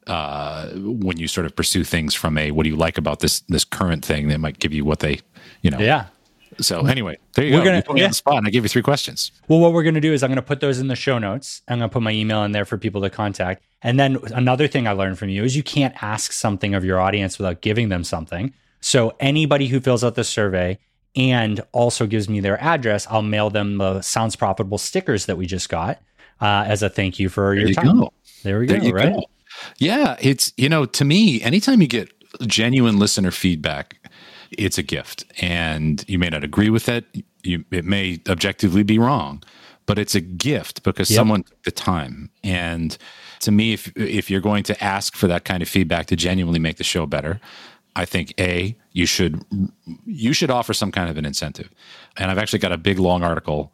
uh, 0.08 0.72
when 0.74 1.17
you 1.17 1.30
sort 1.30 1.45
of 1.45 1.56
pursue 1.56 1.86
things 1.86 2.13
from 2.13 2.38
a 2.38 2.52
what 2.52 2.63
do 2.63 2.69
you 2.69 2.76
like 2.76 2.98
about 2.98 3.22
this 3.22 3.39
this 3.41 3.63
current 3.63 4.04
thing 4.04 4.28
that 4.28 4.39
might 4.39 4.60
give 4.60 4.74
you 4.74 4.84
what 4.84 5.00
they 5.00 5.22
you 5.62 5.72
know. 5.72 5.80
Yeah 5.80 6.08
so 6.62 6.86
anyway, 6.86 7.17
there 7.36 7.45
you 7.45 7.54
we're 7.54 7.60
go. 7.60 7.65
Gonna, 7.65 7.78
you 7.78 7.84
put 7.84 7.95
me 7.95 8.02
yeah. 8.02 8.06
on 8.08 8.12
the 8.12 8.15
spot 8.15 8.38
and 8.38 8.48
I 8.48 8.50
give 8.50 8.63
you 8.63 8.69
three 8.69 8.82
questions. 8.82 9.32
Well, 9.48 9.60
what 9.60 9.74
we're 9.74 9.84
going 9.84 9.95
to 9.95 10.02
do 10.02 10.13
is 10.13 10.24
I'm 10.24 10.30
going 10.30 10.36
to 10.38 10.41
put 10.41 10.60
those 10.60 10.80
in 10.80 10.88
the 10.88 10.95
show 10.95 11.17
notes. 11.19 11.62
I'm 11.67 11.80
going 11.80 11.89
to 11.89 11.93
put 11.93 12.04
my 12.04 12.12
email 12.12 12.43
in 12.43 12.52
there 12.52 12.65
for 12.65 12.78
people 12.78 13.02
to 13.02 13.10
contact. 13.10 13.63
And 13.82 14.00
then 14.00 14.17
another 14.34 14.67
thing 14.67 14.88
I 14.88 14.91
learned 14.91 15.17
from 15.17 15.30
you 15.30 15.43
is 15.43 15.56
you 15.56 15.63
can't 15.63 16.02
ask 16.04 16.32
something 16.32 16.74
of 16.74 16.84
your 16.84 17.00
audience 17.00 17.38
without 17.38 17.62
giving 17.62 17.89
them 17.89 18.04
something. 18.04 18.54
So 18.82 19.15
anybody 19.19 19.67
who 19.67 19.80
fills 19.80 20.04
out 20.04 20.15
the 20.15 20.24
survey 20.24 20.80
and 21.15 21.62
also 21.72 22.06
gives 22.06 22.30
me 22.30 22.39
their 22.39 22.62
address, 22.62 23.08
I'll 23.10 23.22
mail 23.22 23.50
them 23.50 23.78
the 23.78 24.02
Sounds 24.02 24.36
Profitable 24.36 24.78
stickers 24.78 25.26
that 25.26 25.38
we 25.38 25.45
just 25.45 25.69
got 25.69 26.00
uh, 26.41 26.65
as 26.67 26.84
a 26.84 26.89
thank 26.89 27.19
you 27.19 27.30
for 27.30 27.56
there 27.56 27.56
your 27.56 27.67
you 27.69 27.76
time. 27.76 28.00
Go. 28.00 28.13
There 28.43 28.60
we 28.60 28.67
there 28.67 28.80
go. 28.80 28.91
right? 28.91 29.13
Go. 29.13 29.24
Yeah, 29.78 30.15
it's 30.22 30.54
you 30.56 30.69
know 30.69 30.86
to 30.86 31.04
me, 31.04 31.41
anytime 31.41 31.82
you 31.82 31.88
get 31.88 32.12
genuine 32.45 33.00
listener 33.00 33.32
feedback 33.32 33.98
it's 34.52 34.78
a 34.78 34.84
gift. 34.84 35.26
And 35.42 36.04
you 36.08 36.20
may 36.20 36.30
not 36.30 36.44
agree 36.44 36.70
with 36.70 36.90
it. 36.90 37.06
You, 37.44 37.64
it 37.72 37.86
may 37.86 38.22
objectively 38.28 38.84
be 38.84 39.00
wrong, 39.00 39.44
but 39.86 39.98
it's 39.98 40.16
a 40.16 40.22
gift 40.22 40.84
because 40.84 41.10
yep. 41.10 41.18
someone 41.18 41.44
took 41.44 41.64
the 41.64 41.72
time. 41.72 42.30
And 42.44 42.98
to 43.42 43.52
me, 43.52 43.74
if 43.74 43.92
if 43.96 44.30
you're 44.30 44.42
going 44.42 44.64
to 44.64 44.84
ask 44.84 45.16
for 45.16 45.28
that 45.28 45.46
kind 45.46 45.64
of 45.64 45.70
feedback 45.70 46.08
to 46.08 46.16
genuinely 46.16 46.60
make 46.60 46.78
the 46.78 46.84
show 46.84 47.06
better, 47.06 47.40
I 47.96 48.06
think 48.06 48.34
a 48.40 48.76
you 48.92 49.06
should 49.06 49.44
you 50.06 50.34
should 50.34 50.52
offer 50.52 50.74
some 50.74 50.92
kind 50.92 51.10
of 51.10 51.18
an 51.18 51.26
incentive. 51.26 51.70
And 52.18 52.30
I've 52.30 52.38
actually 52.38 52.60
got 52.60 52.72
a 52.72 52.78
big 52.78 53.00
long 53.00 53.24
article, 53.24 53.74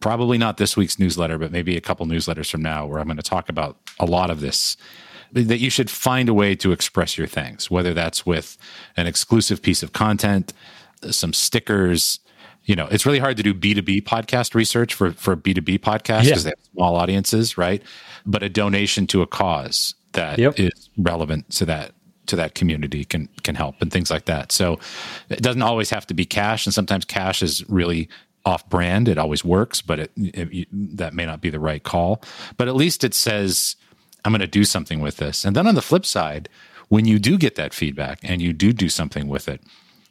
probably 0.00 0.38
not 0.38 0.56
this 0.56 0.76
week's 0.76 0.98
newsletter, 0.98 1.38
but 1.38 1.52
maybe 1.52 1.76
a 1.76 1.80
couple 1.80 2.06
newsletters 2.06 2.50
from 2.50 2.62
now, 2.62 2.86
where 2.86 2.98
I'm 2.98 3.06
going 3.06 3.16
to 3.16 3.22
talk 3.22 3.48
about 3.48 3.76
a 4.00 4.06
lot 4.06 4.30
of 4.30 4.40
this 4.40 4.76
that 5.34 5.58
you 5.58 5.70
should 5.70 5.90
find 5.90 6.28
a 6.28 6.34
way 6.34 6.54
to 6.56 6.72
express 6.72 7.18
your 7.18 7.26
things, 7.26 7.70
whether 7.70 7.92
that's 7.92 8.24
with 8.24 8.56
an 8.96 9.06
exclusive 9.06 9.60
piece 9.60 9.82
of 9.82 9.92
content, 9.92 10.52
some 11.10 11.32
stickers. 11.32 12.20
You 12.64 12.76
know, 12.76 12.86
it's 12.90 13.04
really 13.04 13.18
hard 13.18 13.36
to 13.36 13.42
do 13.42 13.52
B2B 13.52 14.04
podcast 14.04 14.54
research 14.54 14.94
for, 14.94 15.12
for 15.12 15.36
B2B 15.36 15.80
podcasts 15.80 16.24
because 16.24 16.28
yeah. 16.28 16.36
they 16.36 16.48
have 16.50 16.64
small 16.72 16.96
audiences, 16.96 17.58
right? 17.58 17.82
But 18.24 18.42
a 18.42 18.48
donation 18.48 19.06
to 19.08 19.20
a 19.20 19.26
cause 19.26 19.94
that 20.12 20.38
yep. 20.38 20.58
is 20.58 20.88
relevant 20.96 21.50
to 21.50 21.66
that 21.66 21.92
to 22.26 22.36
that 22.36 22.54
community 22.54 23.04
can 23.04 23.28
can 23.42 23.54
help 23.54 23.82
and 23.82 23.92
things 23.92 24.10
like 24.10 24.24
that. 24.26 24.50
So 24.50 24.78
it 25.28 25.42
doesn't 25.42 25.60
always 25.60 25.90
have 25.90 26.06
to 26.06 26.14
be 26.14 26.24
cash, 26.24 26.64
and 26.64 26.72
sometimes 26.72 27.04
cash 27.04 27.42
is 27.42 27.68
really 27.68 28.08
off 28.46 28.68
brand. 28.68 29.08
It 29.08 29.18
always 29.18 29.44
works, 29.44 29.80
but 29.82 29.98
it, 29.98 30.12
it, 30.16 30.68
that 30.96 31.14
may 31.14 31.26
not 31.26 31.40
be 31.40 31.50
the 31.50 31.60
right 31.60 31.82
call. 31.82 32.22
But 32.56 32.68
at 32.68 32.76
least 32.76 33.04
it 33.04 33.14
says 33.14 33.76
I'm 34.24 34.32
going 34.32 34.40
to 34.40 34.46
do 34.46 34.64
something 34.64 35.00
with 35.00 35.18
this. 35.18 35.44
And 35.44 35.54
then 35.54 35.66
on 35.66 35.74
the 35.74 35.82
flip 35.82 36.06
side, 36.06 36.48
when 36.88 37.04
you 37.04 37.18
do 37.18 37.38
get 37.38 37.56
that 37.56 37.74
feedback 37.74 38.18
and 38.22 38.40
you 38.40 38.52
do 38.52 38.72
do 38.72 38.88
something 38.88 39.28
with 39.28 39.48
it, 39.48 39.60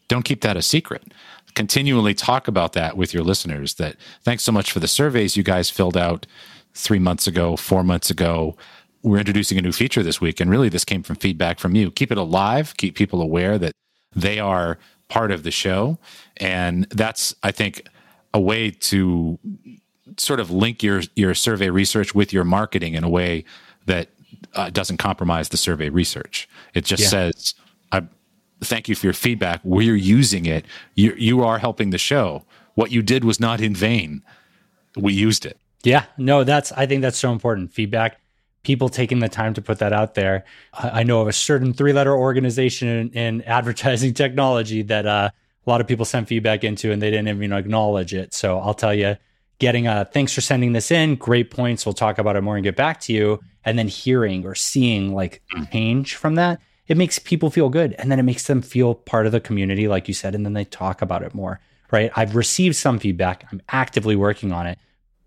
don't 0.08 0.24
keep 0.24 0.42
that 0.42 0.58
a 0.58 0.62
secret. 0.62 1.14
Continually 1.56 2.14
talk 2.14 2.48
about 2.48 2.74
that 2.74 2.98
with 2.98 3.14
your 3.14 3.24
listeners. 3.24 3.76
That 3.76 3.96
thanks 4.24 4.44
so 4.44 4.52
much 4.52 4.72
for 4.72 4.80
the 4.80 4.88
surveys 4.88 5.38
you 5.38 5.44
guys 5.44 5.70
filled 5.70 5.98
out 5.98 6.26
three 6.74 7.00
months 7.00 7.28
ago, 7.28 7.56
four 7.56 7.84
months 7.84 8.10
ago. 8.10 8.58
We're 9.04 9.20
introducing 9.20 9.58
a 9.58 9.62
new 9.62 9.72
feature 9.72 10.02
this 10.02 10.22
week, 10.22 10.40
and 10.40 10.50
really 10.50 10.70
this 10.70 10.86
came 10.86 11.04
from 11.04 11.18
feedback 11.18 11.60
from 11.60 11.76
you. 11.76 11.92
Keep 11.92 12.12
it 12.12 12.18
alive, 12.18 12.76
keep 12.78 12.96
people 12.96 13.22
aware 13.22 13.58
that 13.58 13.74
they 14.16 14.40
are 14.40 14.80
part 15.10 15.32
of 15.32 15.44
the 15.44 15.52
show. 15.52 16.00
And 16.38 16.88
that's, 16.90 17.36
I 17.44 17.52
think, 17.52 17.88
a 18.34 18.40
way 18.40 18.72
to 18.72 19.38
sort 20.18 20.40
of 20.40 20.52
link 20.52 20.84
your 20.84 21.02
your 21.16 21.34
survey 21.34 21.70
research 21.70 22.16
with 22.16 22.34
your 22.34 22.44
marketing 22.44 22.94
in 22.94 23.04
a 23.04 23.10
way 23.10 23.46
that 23.86 24.10
uh, 24.54 24.70
doesn't 24.70 24.98
compromise 24.98 25.50
the 25.50 25.58
survey 25.58 25.90
research. 25.90 26.48
It 26.74 26.86
just 26.86 27.04
yeah. 27.04 27.10
says, 27.10 27.54
"I 27.92 28.04
thank 28.62 28.90
you 28.90 28.96
for 28.96 29.06
your 29.06 29.14
feedback. 29.14 29.62
We're 29.64 29.96
using 29.96 30.46
it. 30.46 30.66
You 30.96 31.14
you 31.18 31.44
are 31.44 31.60
helping 31.60 31.90
the 31.90 31.98
show. 31.98 32.46
What 32.76 32.92
you 32.92 33.02
did 33.02 33.24
was 33.24 33.40
not 33.40 33.62
in 33.62 33.76
vain. 33.76 34.24
We 34.96 35.14
used 35.14 35.46
it." 35.46 35.58
Yeah, 35.84 36.06
no, 36.18 36.44
that's 36.44 36.72
I 36.72 36.86
think 36.86 37.02
that's 37.02 37.18
so 37.18 37.32
important. 37.32 37.74
Feedback, 37.74 38.20
people 38.64 38.90
taking 38.90 39.20
the 39.20 39.30
time 39.30 39.54
to 39.54 39.62
put 39.62 39.80
that 39.80 39.94
out 39.94 40.16
there. 40.16 40.46
I, 40.74 41.02
I 41.02 41.04
know 41.04 41.22
of 41.22 41.28
a 41.28 41.34
certain 41.34 41.74
three 41.74 41.94
letter 41.94 42.16
organization 42.16 42.88
in, 42.88 43.10
in, 43.12 43.42
advertising 43.44 44.14
technology 44.14 44.82
that 44.84 45.06
uh, 45.06 45.30
a 45.66 45.70
lot 45.70 45.82
of 45.82 45.88
people 45.88 46.06
sent 46.06 46.28
feedback 46.28 46.64
into, 46.64 46.92
and 46.92 47.02
they 47.02 47.12
didn't 47.12 47.28
even 47.28 47.54
acknowledge 47.54 48.14
it. 48.14 48.34
So 48.34 48.60
I'll 48.60 48.74
tell 48.74 48.94
you 48.94 49.18
getting 49.64 49.88
a 49.88 50.04
thanks 50.04 50.34
for 50.34 50.42
sending 50.42 50.74
this 50.74 50.92
in. 50.92 51.16
Great 51.16 51.50
points. 51.50 51.86
We'll 51.86 51.94
talk 51.94 52.18
about 52.18 52.36
it 52.36 52.42
more 52.42 52.58
and 52.58 52.66
get 52.66 52.76
back 52.76 53.00
to 53.02 53.14
you. 53.14 53.40
And 53.64 53.80
then 53.80 53.88
hearing 53.88 54.46
or 54.46 54.56
seeing 54.56 55.16
like 55.16 55.42
mm. 55.56 55.72
change 55.72 56.16
from 56.16 56.36
that, 56.36 56.60
it 56.88 56.98
makes 56.98 57.18
people 57.18 57.50
feel 57.50 57.70
good. 57.70 57.96
And 57.98 58.12
then 58.12 58.20
it 58.20 58.24
makes 58.24 58.46
them 58.46 58.62
feel 58.62 58.94
part 58.94 59.26
of 59.26 59.32
the 59.32 59.40
community, 59.40 59.88
like 59.88 60.10
you 60.10 60.14
said. 60.14 60.36
And 60.36 60.46
then 60.46 60.52
they 60.52 60.66
talk 60.66 61.02
about 61.02 61.24
it 61.24 61.34
more, 61.34 61.62
right? 61.92 62.12
I've 62.14 62.36
received 62.36 62.76
some 62.76 63.00
feedback. 63.00 63.48
I'm 63.54 63.62
actively 63.70 64.18
working 64.18 64.52
on 64.52 64.68
it 64.68 64.78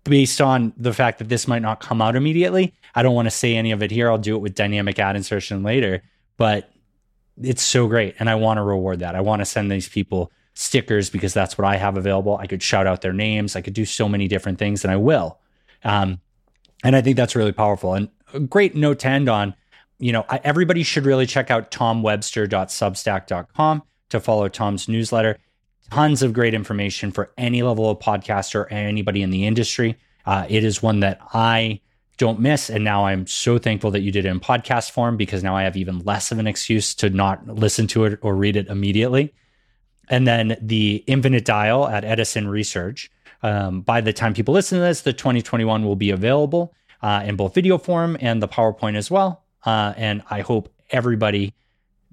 based 0.03 0.39
on 0.39 0.71
the 0.77 0.93
fact 0.93 1.17
that 1.17 1.29
this 1.29 1.47
might 1.47 1.63
not 1.63 1.79
come 1.79 1.99
out 1.99 2.15
immediately. 2.15 2.75
I 2.93 3.01
don't 3.01 3.15
want 3.15 3.25
to 3.25 3.31
say 3.31 3.55
any 3.55 3.71
of 3.71 3.81
it 3.81 3.89
here. 3.89 4.07
I'll 4.07 4.19
do 4.19 4.35
it 4.35 4.39
with 4.39 4.53
dynamic 4.53 4.99
ad 4.99 5.15
insertion 5.15 5.63
later. 5.63 6.03
But 6.37 6.71
it's 7.41 7.63
so 7.63 7.87
great. 7.87 8.13
And 8.19 8.29
I 8.29 8.35
want 8.35 8.59
to 8.59 8.61
reward 8.61 8.99
that. 8.99 9.15
I 9.15 9.21
want 9.21 9.39
to 9.41 9.45
send 9.45 9.71
these 9.71 9.89
people 9.89 10.31
stickers 10.57 11.11
because 11.11 11.33
that's 11.33 11.57
what 11.57 11.65
I 11.65 11.77
have 11.77 11.95
available. 11.97 12.37
I 12.37 12.47
could 12.47 12.63
shout 12.63 12.87
out 12.87 13.01
their 13.01 13.11
names. 13.13 13.55
I 13.55 13.61
could 13.61 13.73
do 13.73 13.85
so 13.85 14.09
many 14.09 14.27
different 14.27 14.57
things, 14.57 14.83
and 14.83 14.91
I 14.91 14.97
will. 14.97 15.37
Um, 15.83 16.19
and 16.83 16.95
I 16.95 17.01
think 17.01 17.15
that's 17.15 17.35
really 17.35 17.51
powerful. 17.51 17.93
And 17.93 18.09
a 18.33 18.39
great 18.39 18.75
note 18.75 18.97
to 18.99 19.07
end 19.07 19.29
on. 19.29 19.53
You 19.99 20.11
know, 20.11 20.25
I, 20.29 20.39
everybody 20.43 20.83
should 20.83 21.05
really 21.05 21.25
check 21.25 21.49
out 21.51 21.71
tomwebster.substack.com 21.71 23.83
to 24.09 24.19
follow 24.19 24.47
Tom's 24.47 24.87
newsletter. 24.87 25.37
Tons 25.91 26.23
of 26.23 26.33
great 26.33 26.53
information 26.53 27.11
for 27.11 27.31
any 27.37 27.63
level 27.63 27.89
of 27.89 27.99
podcaster 27.99 28.61
or 28.61 28.69
anybody 28.69 29.21
in 29.21 29.29
the 29.29 29.45
industry. 29.45 29.97
Uh, 30.25 30.45
it 30.49 30.63
is 30.63 30.81
one 30.83 31.01
that 31.01 31.19
I 31.33 31.81
don't 32.17 32.39
miss. 32.39 32.69
And 32.69 32.83
now 32.83 33.05
I'm 33.05 33.27
so 33.27 33.57
thankful 33.57 33.91
that 33.91 34.01
you 34.01 34.11
did 34.11 34.25
it 34.25 34.29
in 34.29 34.39
podcast 34.39 34.91
form 34.91 35.17
because 35.17 35.43
now 35.43 35.55
I 35.55 35.63
have 35.63 35.77
even 35.77 35.99
less 35.99 36.31
of 36.31 36.39
an 36.39 36.47
excuse 36.47 36.95
to 36.95 37.09
not 37.09 37.47
listen 37.47 37.87
to 37.87 38.05
it 38.05 38.19
or 38.21 38.35
read 38.35 38.55
it 38.55 38.67
immediately 38.67 39.33
and 40.09 40.27
then 40.27 40.57
the 40.61 41.03
infinite 41.07 41.45
dial 41.45 41.87
at 41.87 42.03
Edison 42.03 42.47
Research. 42.47 43.11
Um, 43.43 43.81
by 43.81 44.01
the 44.01 44.13
time 44.13 44.33
people 44.33 44.53
listen 44.53 44.79
to 44.79 44.83
this, 44.83 45.01
the 45.01 45.13
2021 45.13 45.85
will 45.85 45.95
be 45.95 46.09
available 46.09 46.73
uh, 47.01 47.23
in 47.25 47.35
both 47.35 47.53
video 47.53 47.77
form 47.77 48.17
and 48.19 48.41
the 48.41 48.47
PowerPoint 48.47 48.95
as 48.95 49.11
well. 49.11 49.43
Uh, 49.65 49.93
and 49.97 50.23
I 50.29 50.41
hope 50.41 50.73
everybody, 50.91 51.53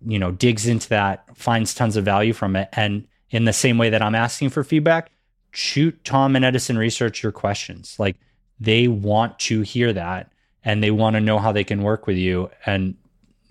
you 0.04 0.18
know, 0.18 0.32
digs 0.32 0.66
into 0.66 0.88
that, 0.90 1.24
finds 1.36 1.74
tons 1.74 1.96
of 1.96 2.04
value 2.04 2.32
from 2.32 2.56
it. 2.56 2.68
And 2.72 3.06
in 3.30 3.44
the 3.44 3.52
same 3.52 3.78
way 3.78 3.90
that 3.90 4.02
I'm 4.02 4.14
asking 4.14 4.50
for 4.50 4.64
feedback, 4.64 5.10
shoot 5.52 6.04
Tom 6.04 6.36
and 6.36 6.44
Edison 6.44 6.76
Research 6.76 7.22
your 7.22 7.32
questions. 7.32 7.96
Like 7.98 8.16
they 8.60 8.88
want 8.88 9.38
to 9.40 9.62
hear 9.62 9.92
that 9.92 10.30
and 10.64 10.82
they 10.82 10.90
want 10.90 11.14
to 11.14 11.20
know 11.20 11.38
how 11.38 11.52
they 11.52 11.64
can 11.64 11.82
work 11.82 12.06
with 12.06 12.16
you. 12.16 12.50
And 12.66 12.96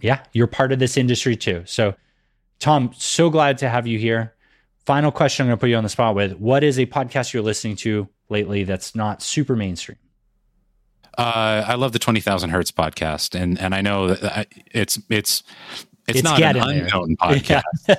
yeah, 0.01 0.23
you're 0.33 0.47
part 0.47 0.71
of 0.71 0.79
this 0.79 0.97
industry 0.97 1.35
too. 1.35 1.63
So 1.65 1.95
Tom, 2.59 2.91
so 2.95 3.29
glad 3.29 3.57
to 3.59 3.69
have 3.69 3.87
you 3.87 3.99
here. 3.99 4.32
Final 4.85 5.11
question 5.11 5.43
I'm 5.43 5.47
going 5.49 5.57
to 5.57 5.59
put 5.61 5.69
you 5.69 5.75
on 5.77 5.83
the 5.83 5.89
spot 5.89 6.15
with 6.15 6.33
What 6.33 6.63
is 6.63 6.77
a 6.77 6.85
podcast 6.85 7.33
you're 7.33 7.43
listening 7.43 7.75
to 7.77 8.09
lately 8.29 8.63
that's 8.63 8.95
not 8.95 9.21
super 9.21 9.55
mainstream? 9.55 9.97
Uh, 11.17 11.63
I 11.67 11.75
love 11.75 11.91
the 11.91 11.99
20,000 11.99 12.49
Hertz 12.49 12.71
podcast. 12.71 13.39
And, 13.39 13.59
and 13.59 13.73
I 13.75 13.81
know 13.81 14.13
that 14.15 14.47
it's, 14.71 14.99
it's, 15.09 15.43
it's, 16.07 16.19
it's 16.19 16.23
not 16.23 16.41
an 16.41 16.57
unknown 16.57 17.15
there. 17.21 17.37
podcast. 17.39 17.63
Yeah. 17.87 17.95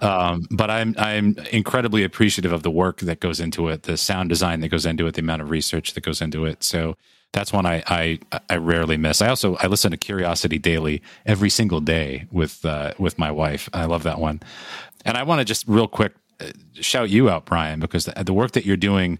um, 0.00 0.46
but 0.50 0.70
I'm 0.70 0.94
I'm 0.98 1.36
incredibly 1.50 2.04
appreciative 2.04 2.52
of 2.52 2.62
the 2.62 2.70
work 2.70 2.98
that 3.00 3.20
goes 3.20 3.40
into 3.40 3.68
it, 3.68 3.84
the 3.84 3.96
sound 3.96 4.28
design 4.28 4.60
that 4.60 4.68
goes 4.68 4.86
into 4.86 5.06
it, 5.06 5.14
the 5.14 5.22
amount 5.22 5.42
of 5.42 5.50
research 5.50 5.94
that 5.94 6.02
goes 6.02 6.20
into 6.20 6.44
it. 6.44 6.62
So 6.62 6.96
that's 7.32 7.52
one 7.52 7.64
I, 7.66 7.82
I 7.86 8.18
I 8.50 8.56
rarely 8.56 8.96
miss. 8.96 9.22
I 9.22 9.28
also 9.28 9.56
I 9.56 9.66
listen 9.66 9.90
to 9.90 9.96
Curiosity 9.96 10.58
Daily 10.58 11.02
every 11.24 11.50
single 11.50 11.80
day 11.80 12.26
with 12.30 12.64
uh, 12.64 12.92
with 12.98 13.18
my 13.18 13.30
wife. 13.30 13.68
I 13.72 13.86
love 13.86 14.02
that 14.02 14.18
one, 14.18 14.40
and 15.04 15.16
I 15.16 15.22
want 15.22 15.40
to 15.40 15.44
just 15.44 15.66
real 15.66 15.88
quick 15.88 16.14
uh, 16.40 16.46
shout 16.74 17.10
you 17.10 17.30
out, 17.30 17.44
Bryan, 17.44 17.80
because 17.80 18.04
the, 18.04 18.24
the 18.24 18.32
work 18.32 18.52
that 18.52 18.64
you're 18.66 18.76
doing 18.76 19.18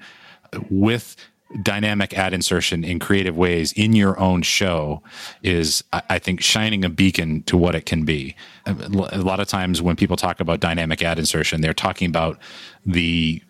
with 0.71 1.17
dynamic 1.61 2.17
ad 2.17 2.33
insertion 2.33 2.83
in 2.85 2.99
creative 2.99 3.37
ways 3.37 3.73
in 3.73 3.93
your 3.93 4.19
own 4.19 4.43
show 4.43 5.03
is, 5.43 5.85
I 5.93 6.19
think, 6.19 6.41
shining 6.41 6.85
a 6.85 6.89
beacon 6.89 7.43
to 7.45 7.59
what 7.59 7.75
it 7.75 7.85
can 7.85 8.05
be. 8.05 8.35
A 8.67 8.73
lot 9.19 9.41
of 9.41 9.49
times 9.49 9.83
when 9.83 9.97
people 9.97 10.17
talk 10.17 10.41
about 10.41 10.61
dynamic 10.61 11.03
ad 11.03 11.19
insertion, 11.19 11.61
they're 11.61 11.75
talking 11.75 12.09
about 12.09 12.39
the 12.87 13.43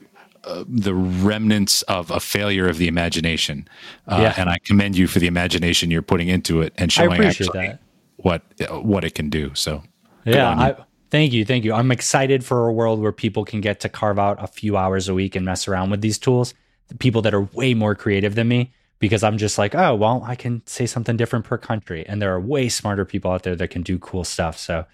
uh, 0.44 0.64
the 0.66 0.92
remnants 0.92 1.82
of 1.82 2.10
a 2.10 2.18
failure 2.18 2.68
of 2.68 2.76
the 2.76 2.88
imagination. 2.88 3.68
Uh, 4.08 4.18
yeah. 4.22 4.34
And 4.36 4.50
I 4.50 4.58
commend 4.64 4.98
you 4.98 5.06
for 5.06 5.20
the 5.20 5.28
imagination 5.28 5.88
you're 5.88 6.02
putting 6.02 6.26
into 6.26 6.62
it 6.62 6.72
and 6.76 6.90
showing 6.90 7.22
actually 7.22 7.68
that. 7.68 7.78
what 8.16 8.42
what 8.82 9.04
it 9.04 9.14
can 9.14 9.30
do. 9.30 9.54
So 9.54 9.84
yeah, 10.24 10.50
I, 10.50 10.74
thank 11.12 11.33
you, 11.33 11.44
thank 11.44 11.64
you. 11.64 11.75
I'm 11.75 11.92
excited 11.92 12.44
for 12.44 12.66
a 12.66 12.72
world 12.72 12.98
where 12.98 13.12
people 13.12 13.44
can 13.44 13.61
get 13.61 13.79
to 13.81 13.88
carve 13.88 14.18
out 14.18 14.42
a 14.42 14.46
few 14.48 14.77
hours 14.77 15.09
a 15.09 15.14
week 15.14 15.37
and 15.37 15.44
mess 15.44 15.68
around 15.68 15.90
with 15.90 16.01
these 16.01 16.18
tools. 16.18 16.55
People 16.98 17.22
that 17.22 17.35
are 17.35 17.42
way 17.42 17.75
more 17.75 17.94
creative 17.94 18.35
than 18.35 18.48
me. 18.48 18.72
Because 18.98 19.25
I'm 19.25 19.37
just 19.37 19.59
like, 19.59 19.75
oh, 19.75 19.96
well, 19.96 20.22
I 20.25 20.37
can 20.37 20.62
say 20.64 20.87
something 20.87 21.16
different 21.16 21.44
per 21.44 21.59
country. 21.59 22.07
And 22.07 22.22
there 22.22 22.33
are 22.33 22.40
way 22.40 22.68
smarter 22.68 23.05
people 23.05 23.33
out 23.33 23.42
there 23.42 23.57
that 23.57 23.68
can 23.68 23.83
do 23.83 23.98
cool 23.98 24.22
stuff. 24.22 24.57
So 24.57 24.87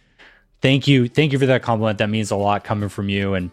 thank 0.62 0.88
you. 0.88 1.08
Thank 1.08 1.32
you 1.32 1.38
for 1.38 1.44
that 1.44 1.62
compliment. 1.62 1.98
That 1.98 2.08
means 2.08 2.30
a 2.30 2.36
lot 2.36 2.64
coming 2.64 2.88
from 2.88 3.10
you. 3.10 3.34
And 3.34 3.50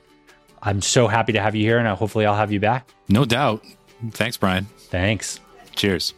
I'm 0.63 0.81
so 0.81 1.07
happy 1.07 1.33
to 1.33 1.41
have 1.41 1.55
you 1.55 1.63
here, 1.63 1.77
and 1.77 1.87
hopefully, 1.87 2.25
I'll 2.25 2.35
have 2.35 2.51
you 2.51 2.59
back. 2.59 2.89
No 3.09 3.25
doubt. 3.25 3.63
Thanks, 4.11 4.37
Bryan. 4.37 4.65
Thanks. 4.89 5.39
Cheers. 5.75 6.13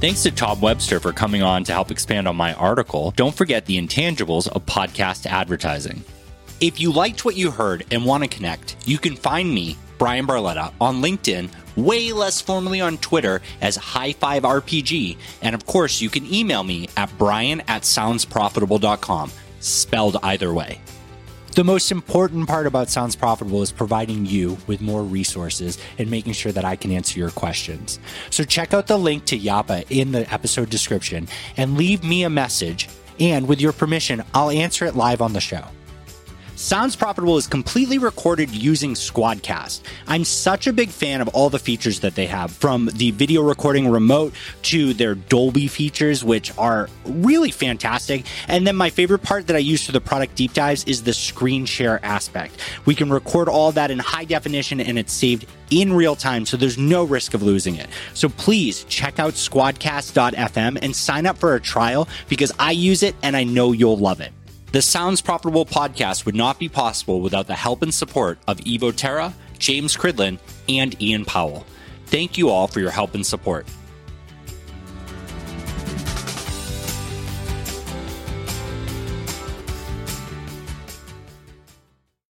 Thanks 0.00 0.22
to 0.22 0.30
Tom 0.30 0.60
Webster 0.60 1.00
for 1.00 1.12
coming 1.12 1.42
on 1.42 1.64
to 1.64 1.72
help 1.72 1.90
expand 1.90 2.28
on 2.28 2.36
my 2.36 2.54
article. 2.54 3.12
Don't 3.16 3.34
forget 3.34 3.66
the 3.66 3.76
intangibles 3.84 4.46
of 4.46 4.64
podcast 4.64 5.26
advertising. 5.26 6.04
If 6.60 6.80
you 6.80 6.92
liked 6.92 7.24
what 7.24 7.34
you 7.34 7.50
heard 7.50 7.84
and 7.90 8.04
want 8.04 8.22
to 8.22 8.28
connect, 8.28 8.76
you 8.86 8.98
can 8.98 9.16
find 9.16 9.52
me, 9.52 9.76
Bryan 9.98 10.24
Barletta, 10.24 10.72
on 10.80 11.02
LinkedIn 11.02 11.50
way 11.76 12.12
less 12.12 12.40
formally 12.40 12.80
on 12.80 12.98
Twitter 12.98 13.42
as 13.60 13.74
High 13.74 14.12
Five 14.12 14.44
RPG. 14.44 15.16
And 15.42 15.56
of 15.56 15.66
course, 15.66 16.00
you 16.00 16.10
can 16.10 16.32
email 16.32 16.62
me 16.62 16.88
at 16.96 17.10
brian 17.18 17.60
at 17.62 17.82
soundsprofitable.com, 17.82 19.32
spelled 19.58 20.16
either 20.22 20.54
way. 20.54 20.80
The 21.58 21.64
most 21.64 21.90
important 21.90 22.46
part 22.46 22.68
about 22.68 22.88
Sounds 22.88 23.16
Profitable 23.16 23.62
is 23.62 23.72
providing 23.72 24.24
you 24.24 24.58
with 24.68 24.80
more 24.80 25.02
resources 25.02 25.76
and 25.98 26.08
making 26.08 26.34
sure 26.34 26.52
that 26.52 26.64
I 26.64 26.76
can 26.76 26.92
answer 26.92 27.18
your 27.18 27.32
questions. 27.32 27.98
So 28.30 28.44
check 28.44 28.74
out 28.74 28.86
the 28.86 28.96
link 28.96 29.24
to 29.24 29.36
Yappa 29.36 29.84
in 29.90 30.12
the 30.12 30.32
episode 30.32 30.70
description 30.70 31.26
and 31.56 31.76
leave 31.76 32.04
me 32.04 32.22
a 32.22 32.30
message. 32.30 32.88
And 33.18 33.48
with 33.48 33.60
your 33.60 33.72
permission, 33.72 34.22
I'll 34.34 34.50
answer 34.50 34.84
it 34.84 34.94
live 34.94 35.20
on 35.20 35.32
the 35.32 35.40
show. 35.40 35.64
Sounds 36.58 36.96
Profitable 36.96 37.36
is 37.36 37.46
completely 37.46 37.98
recorded 37.98 38.50
using 38.50 38.94
Squadcast. 38.94 39.80
I'm 40.08 40.24
such 40.24 40.66
a 40.66 40.72
big 40.72 40.88
fan 40.88 41.20
of 41.20 41.28
all 41.28 41.50
the 41.50 41.58
features 41.60 42.00
that 42.00 42.16
they 42.16 42.26
have, 42.26 42.50
from 42.50 42.90
the 42.94 43.12
video 43.12 43.42
recording 43.42 43.88
remote 43.88 44.34
to 44.62 44.92
their 44.92 45.14
Dolby 45.14 45.68
features, 45.68 46.24
which 46.24 46.52
are 46.58 46.90
really 47.04 47.52
fantastic. 47.52 48.26
And 48.48 48.66
then 48.66 48.74
my 48.74 48.90
favorite 48.90 49.20
part 49.20 49.46
that 49.46 49.54
I 49.54 49.60
use 49.60 49.86
for 49.86 49.92
the 49.92 50.00
product 50.00 50.34
deep 50.34 50.52
dives 50.52 50.82
is 50.82 51.04
the 51.04 51.12
screen 51.12 51.64
share 51.64 52.04
aspect. 52.04 52.58
We 52.86 52.96
can 52.96 53.08
record 53.08 53.48
all 53.48 53.70
that 53.72 53.92
in 53.92 54.00
high 54.00 54.24
definition 54.24 54.80
and 54.80 54.98
it's 54.98 55.12
saved 55.12 55.46
in 55.70 55.92
real 55.92 56.16
time, 56.16 56.44
so 56.44 56.56
there's 56.56 56.76
no 56.76 57.04
risk 57.04 57.34
of 57.34 57.42
losing 57.44 57.76
it. 57.76 57.86
So 58.14 58.28
please 58.28 58.82
check 58.88 59.20
out 59.20 59.34
squadcast.fm 59.34 60.78
and 60.82 60.96
sign 60.96 61.24
up 61.24 61.38
for 61.38 61.54
a 61.54 61.60
trial 61.60 62.08
because 62.28 62.50
I 62.58 62.72
use 62.72 63.04
it 63.04 63.14
and 63.22 63.36
I 63.36 63.44
know 63.44 63.70
you'll 63.70 63.96
love 63.96 64.20
it. 64.20 64.32
The 64.70 64.82
Sounds 64.82 65.22
Profitable 65.22 65.64
podcast 65.64 66.26
would 66.26 66.34
not 66.34 66.58
be 66.58 66.68
possible 66.68 67.22
without 67.22 67.46
the 67.46 67.54
help 67.54 67.80
and 67.80 67.92
support 67.92 68.38
of 68.46 68.58
Evo 68.58 68.94
Terra, 68.94 69.32
James 69.58 69.96
Cridland, 69.96 70.40
and 70.68 71.00
Ian 71.00 71.24
Powell. 71.24 71.64
Thank 72.04 72.36
you 72.36 72.50
all 72.50 72.66
for 72.66 72.80
your 72.80 72.90
help 72.90 73.14
and 73.14 73.24
support. 73.24 73.66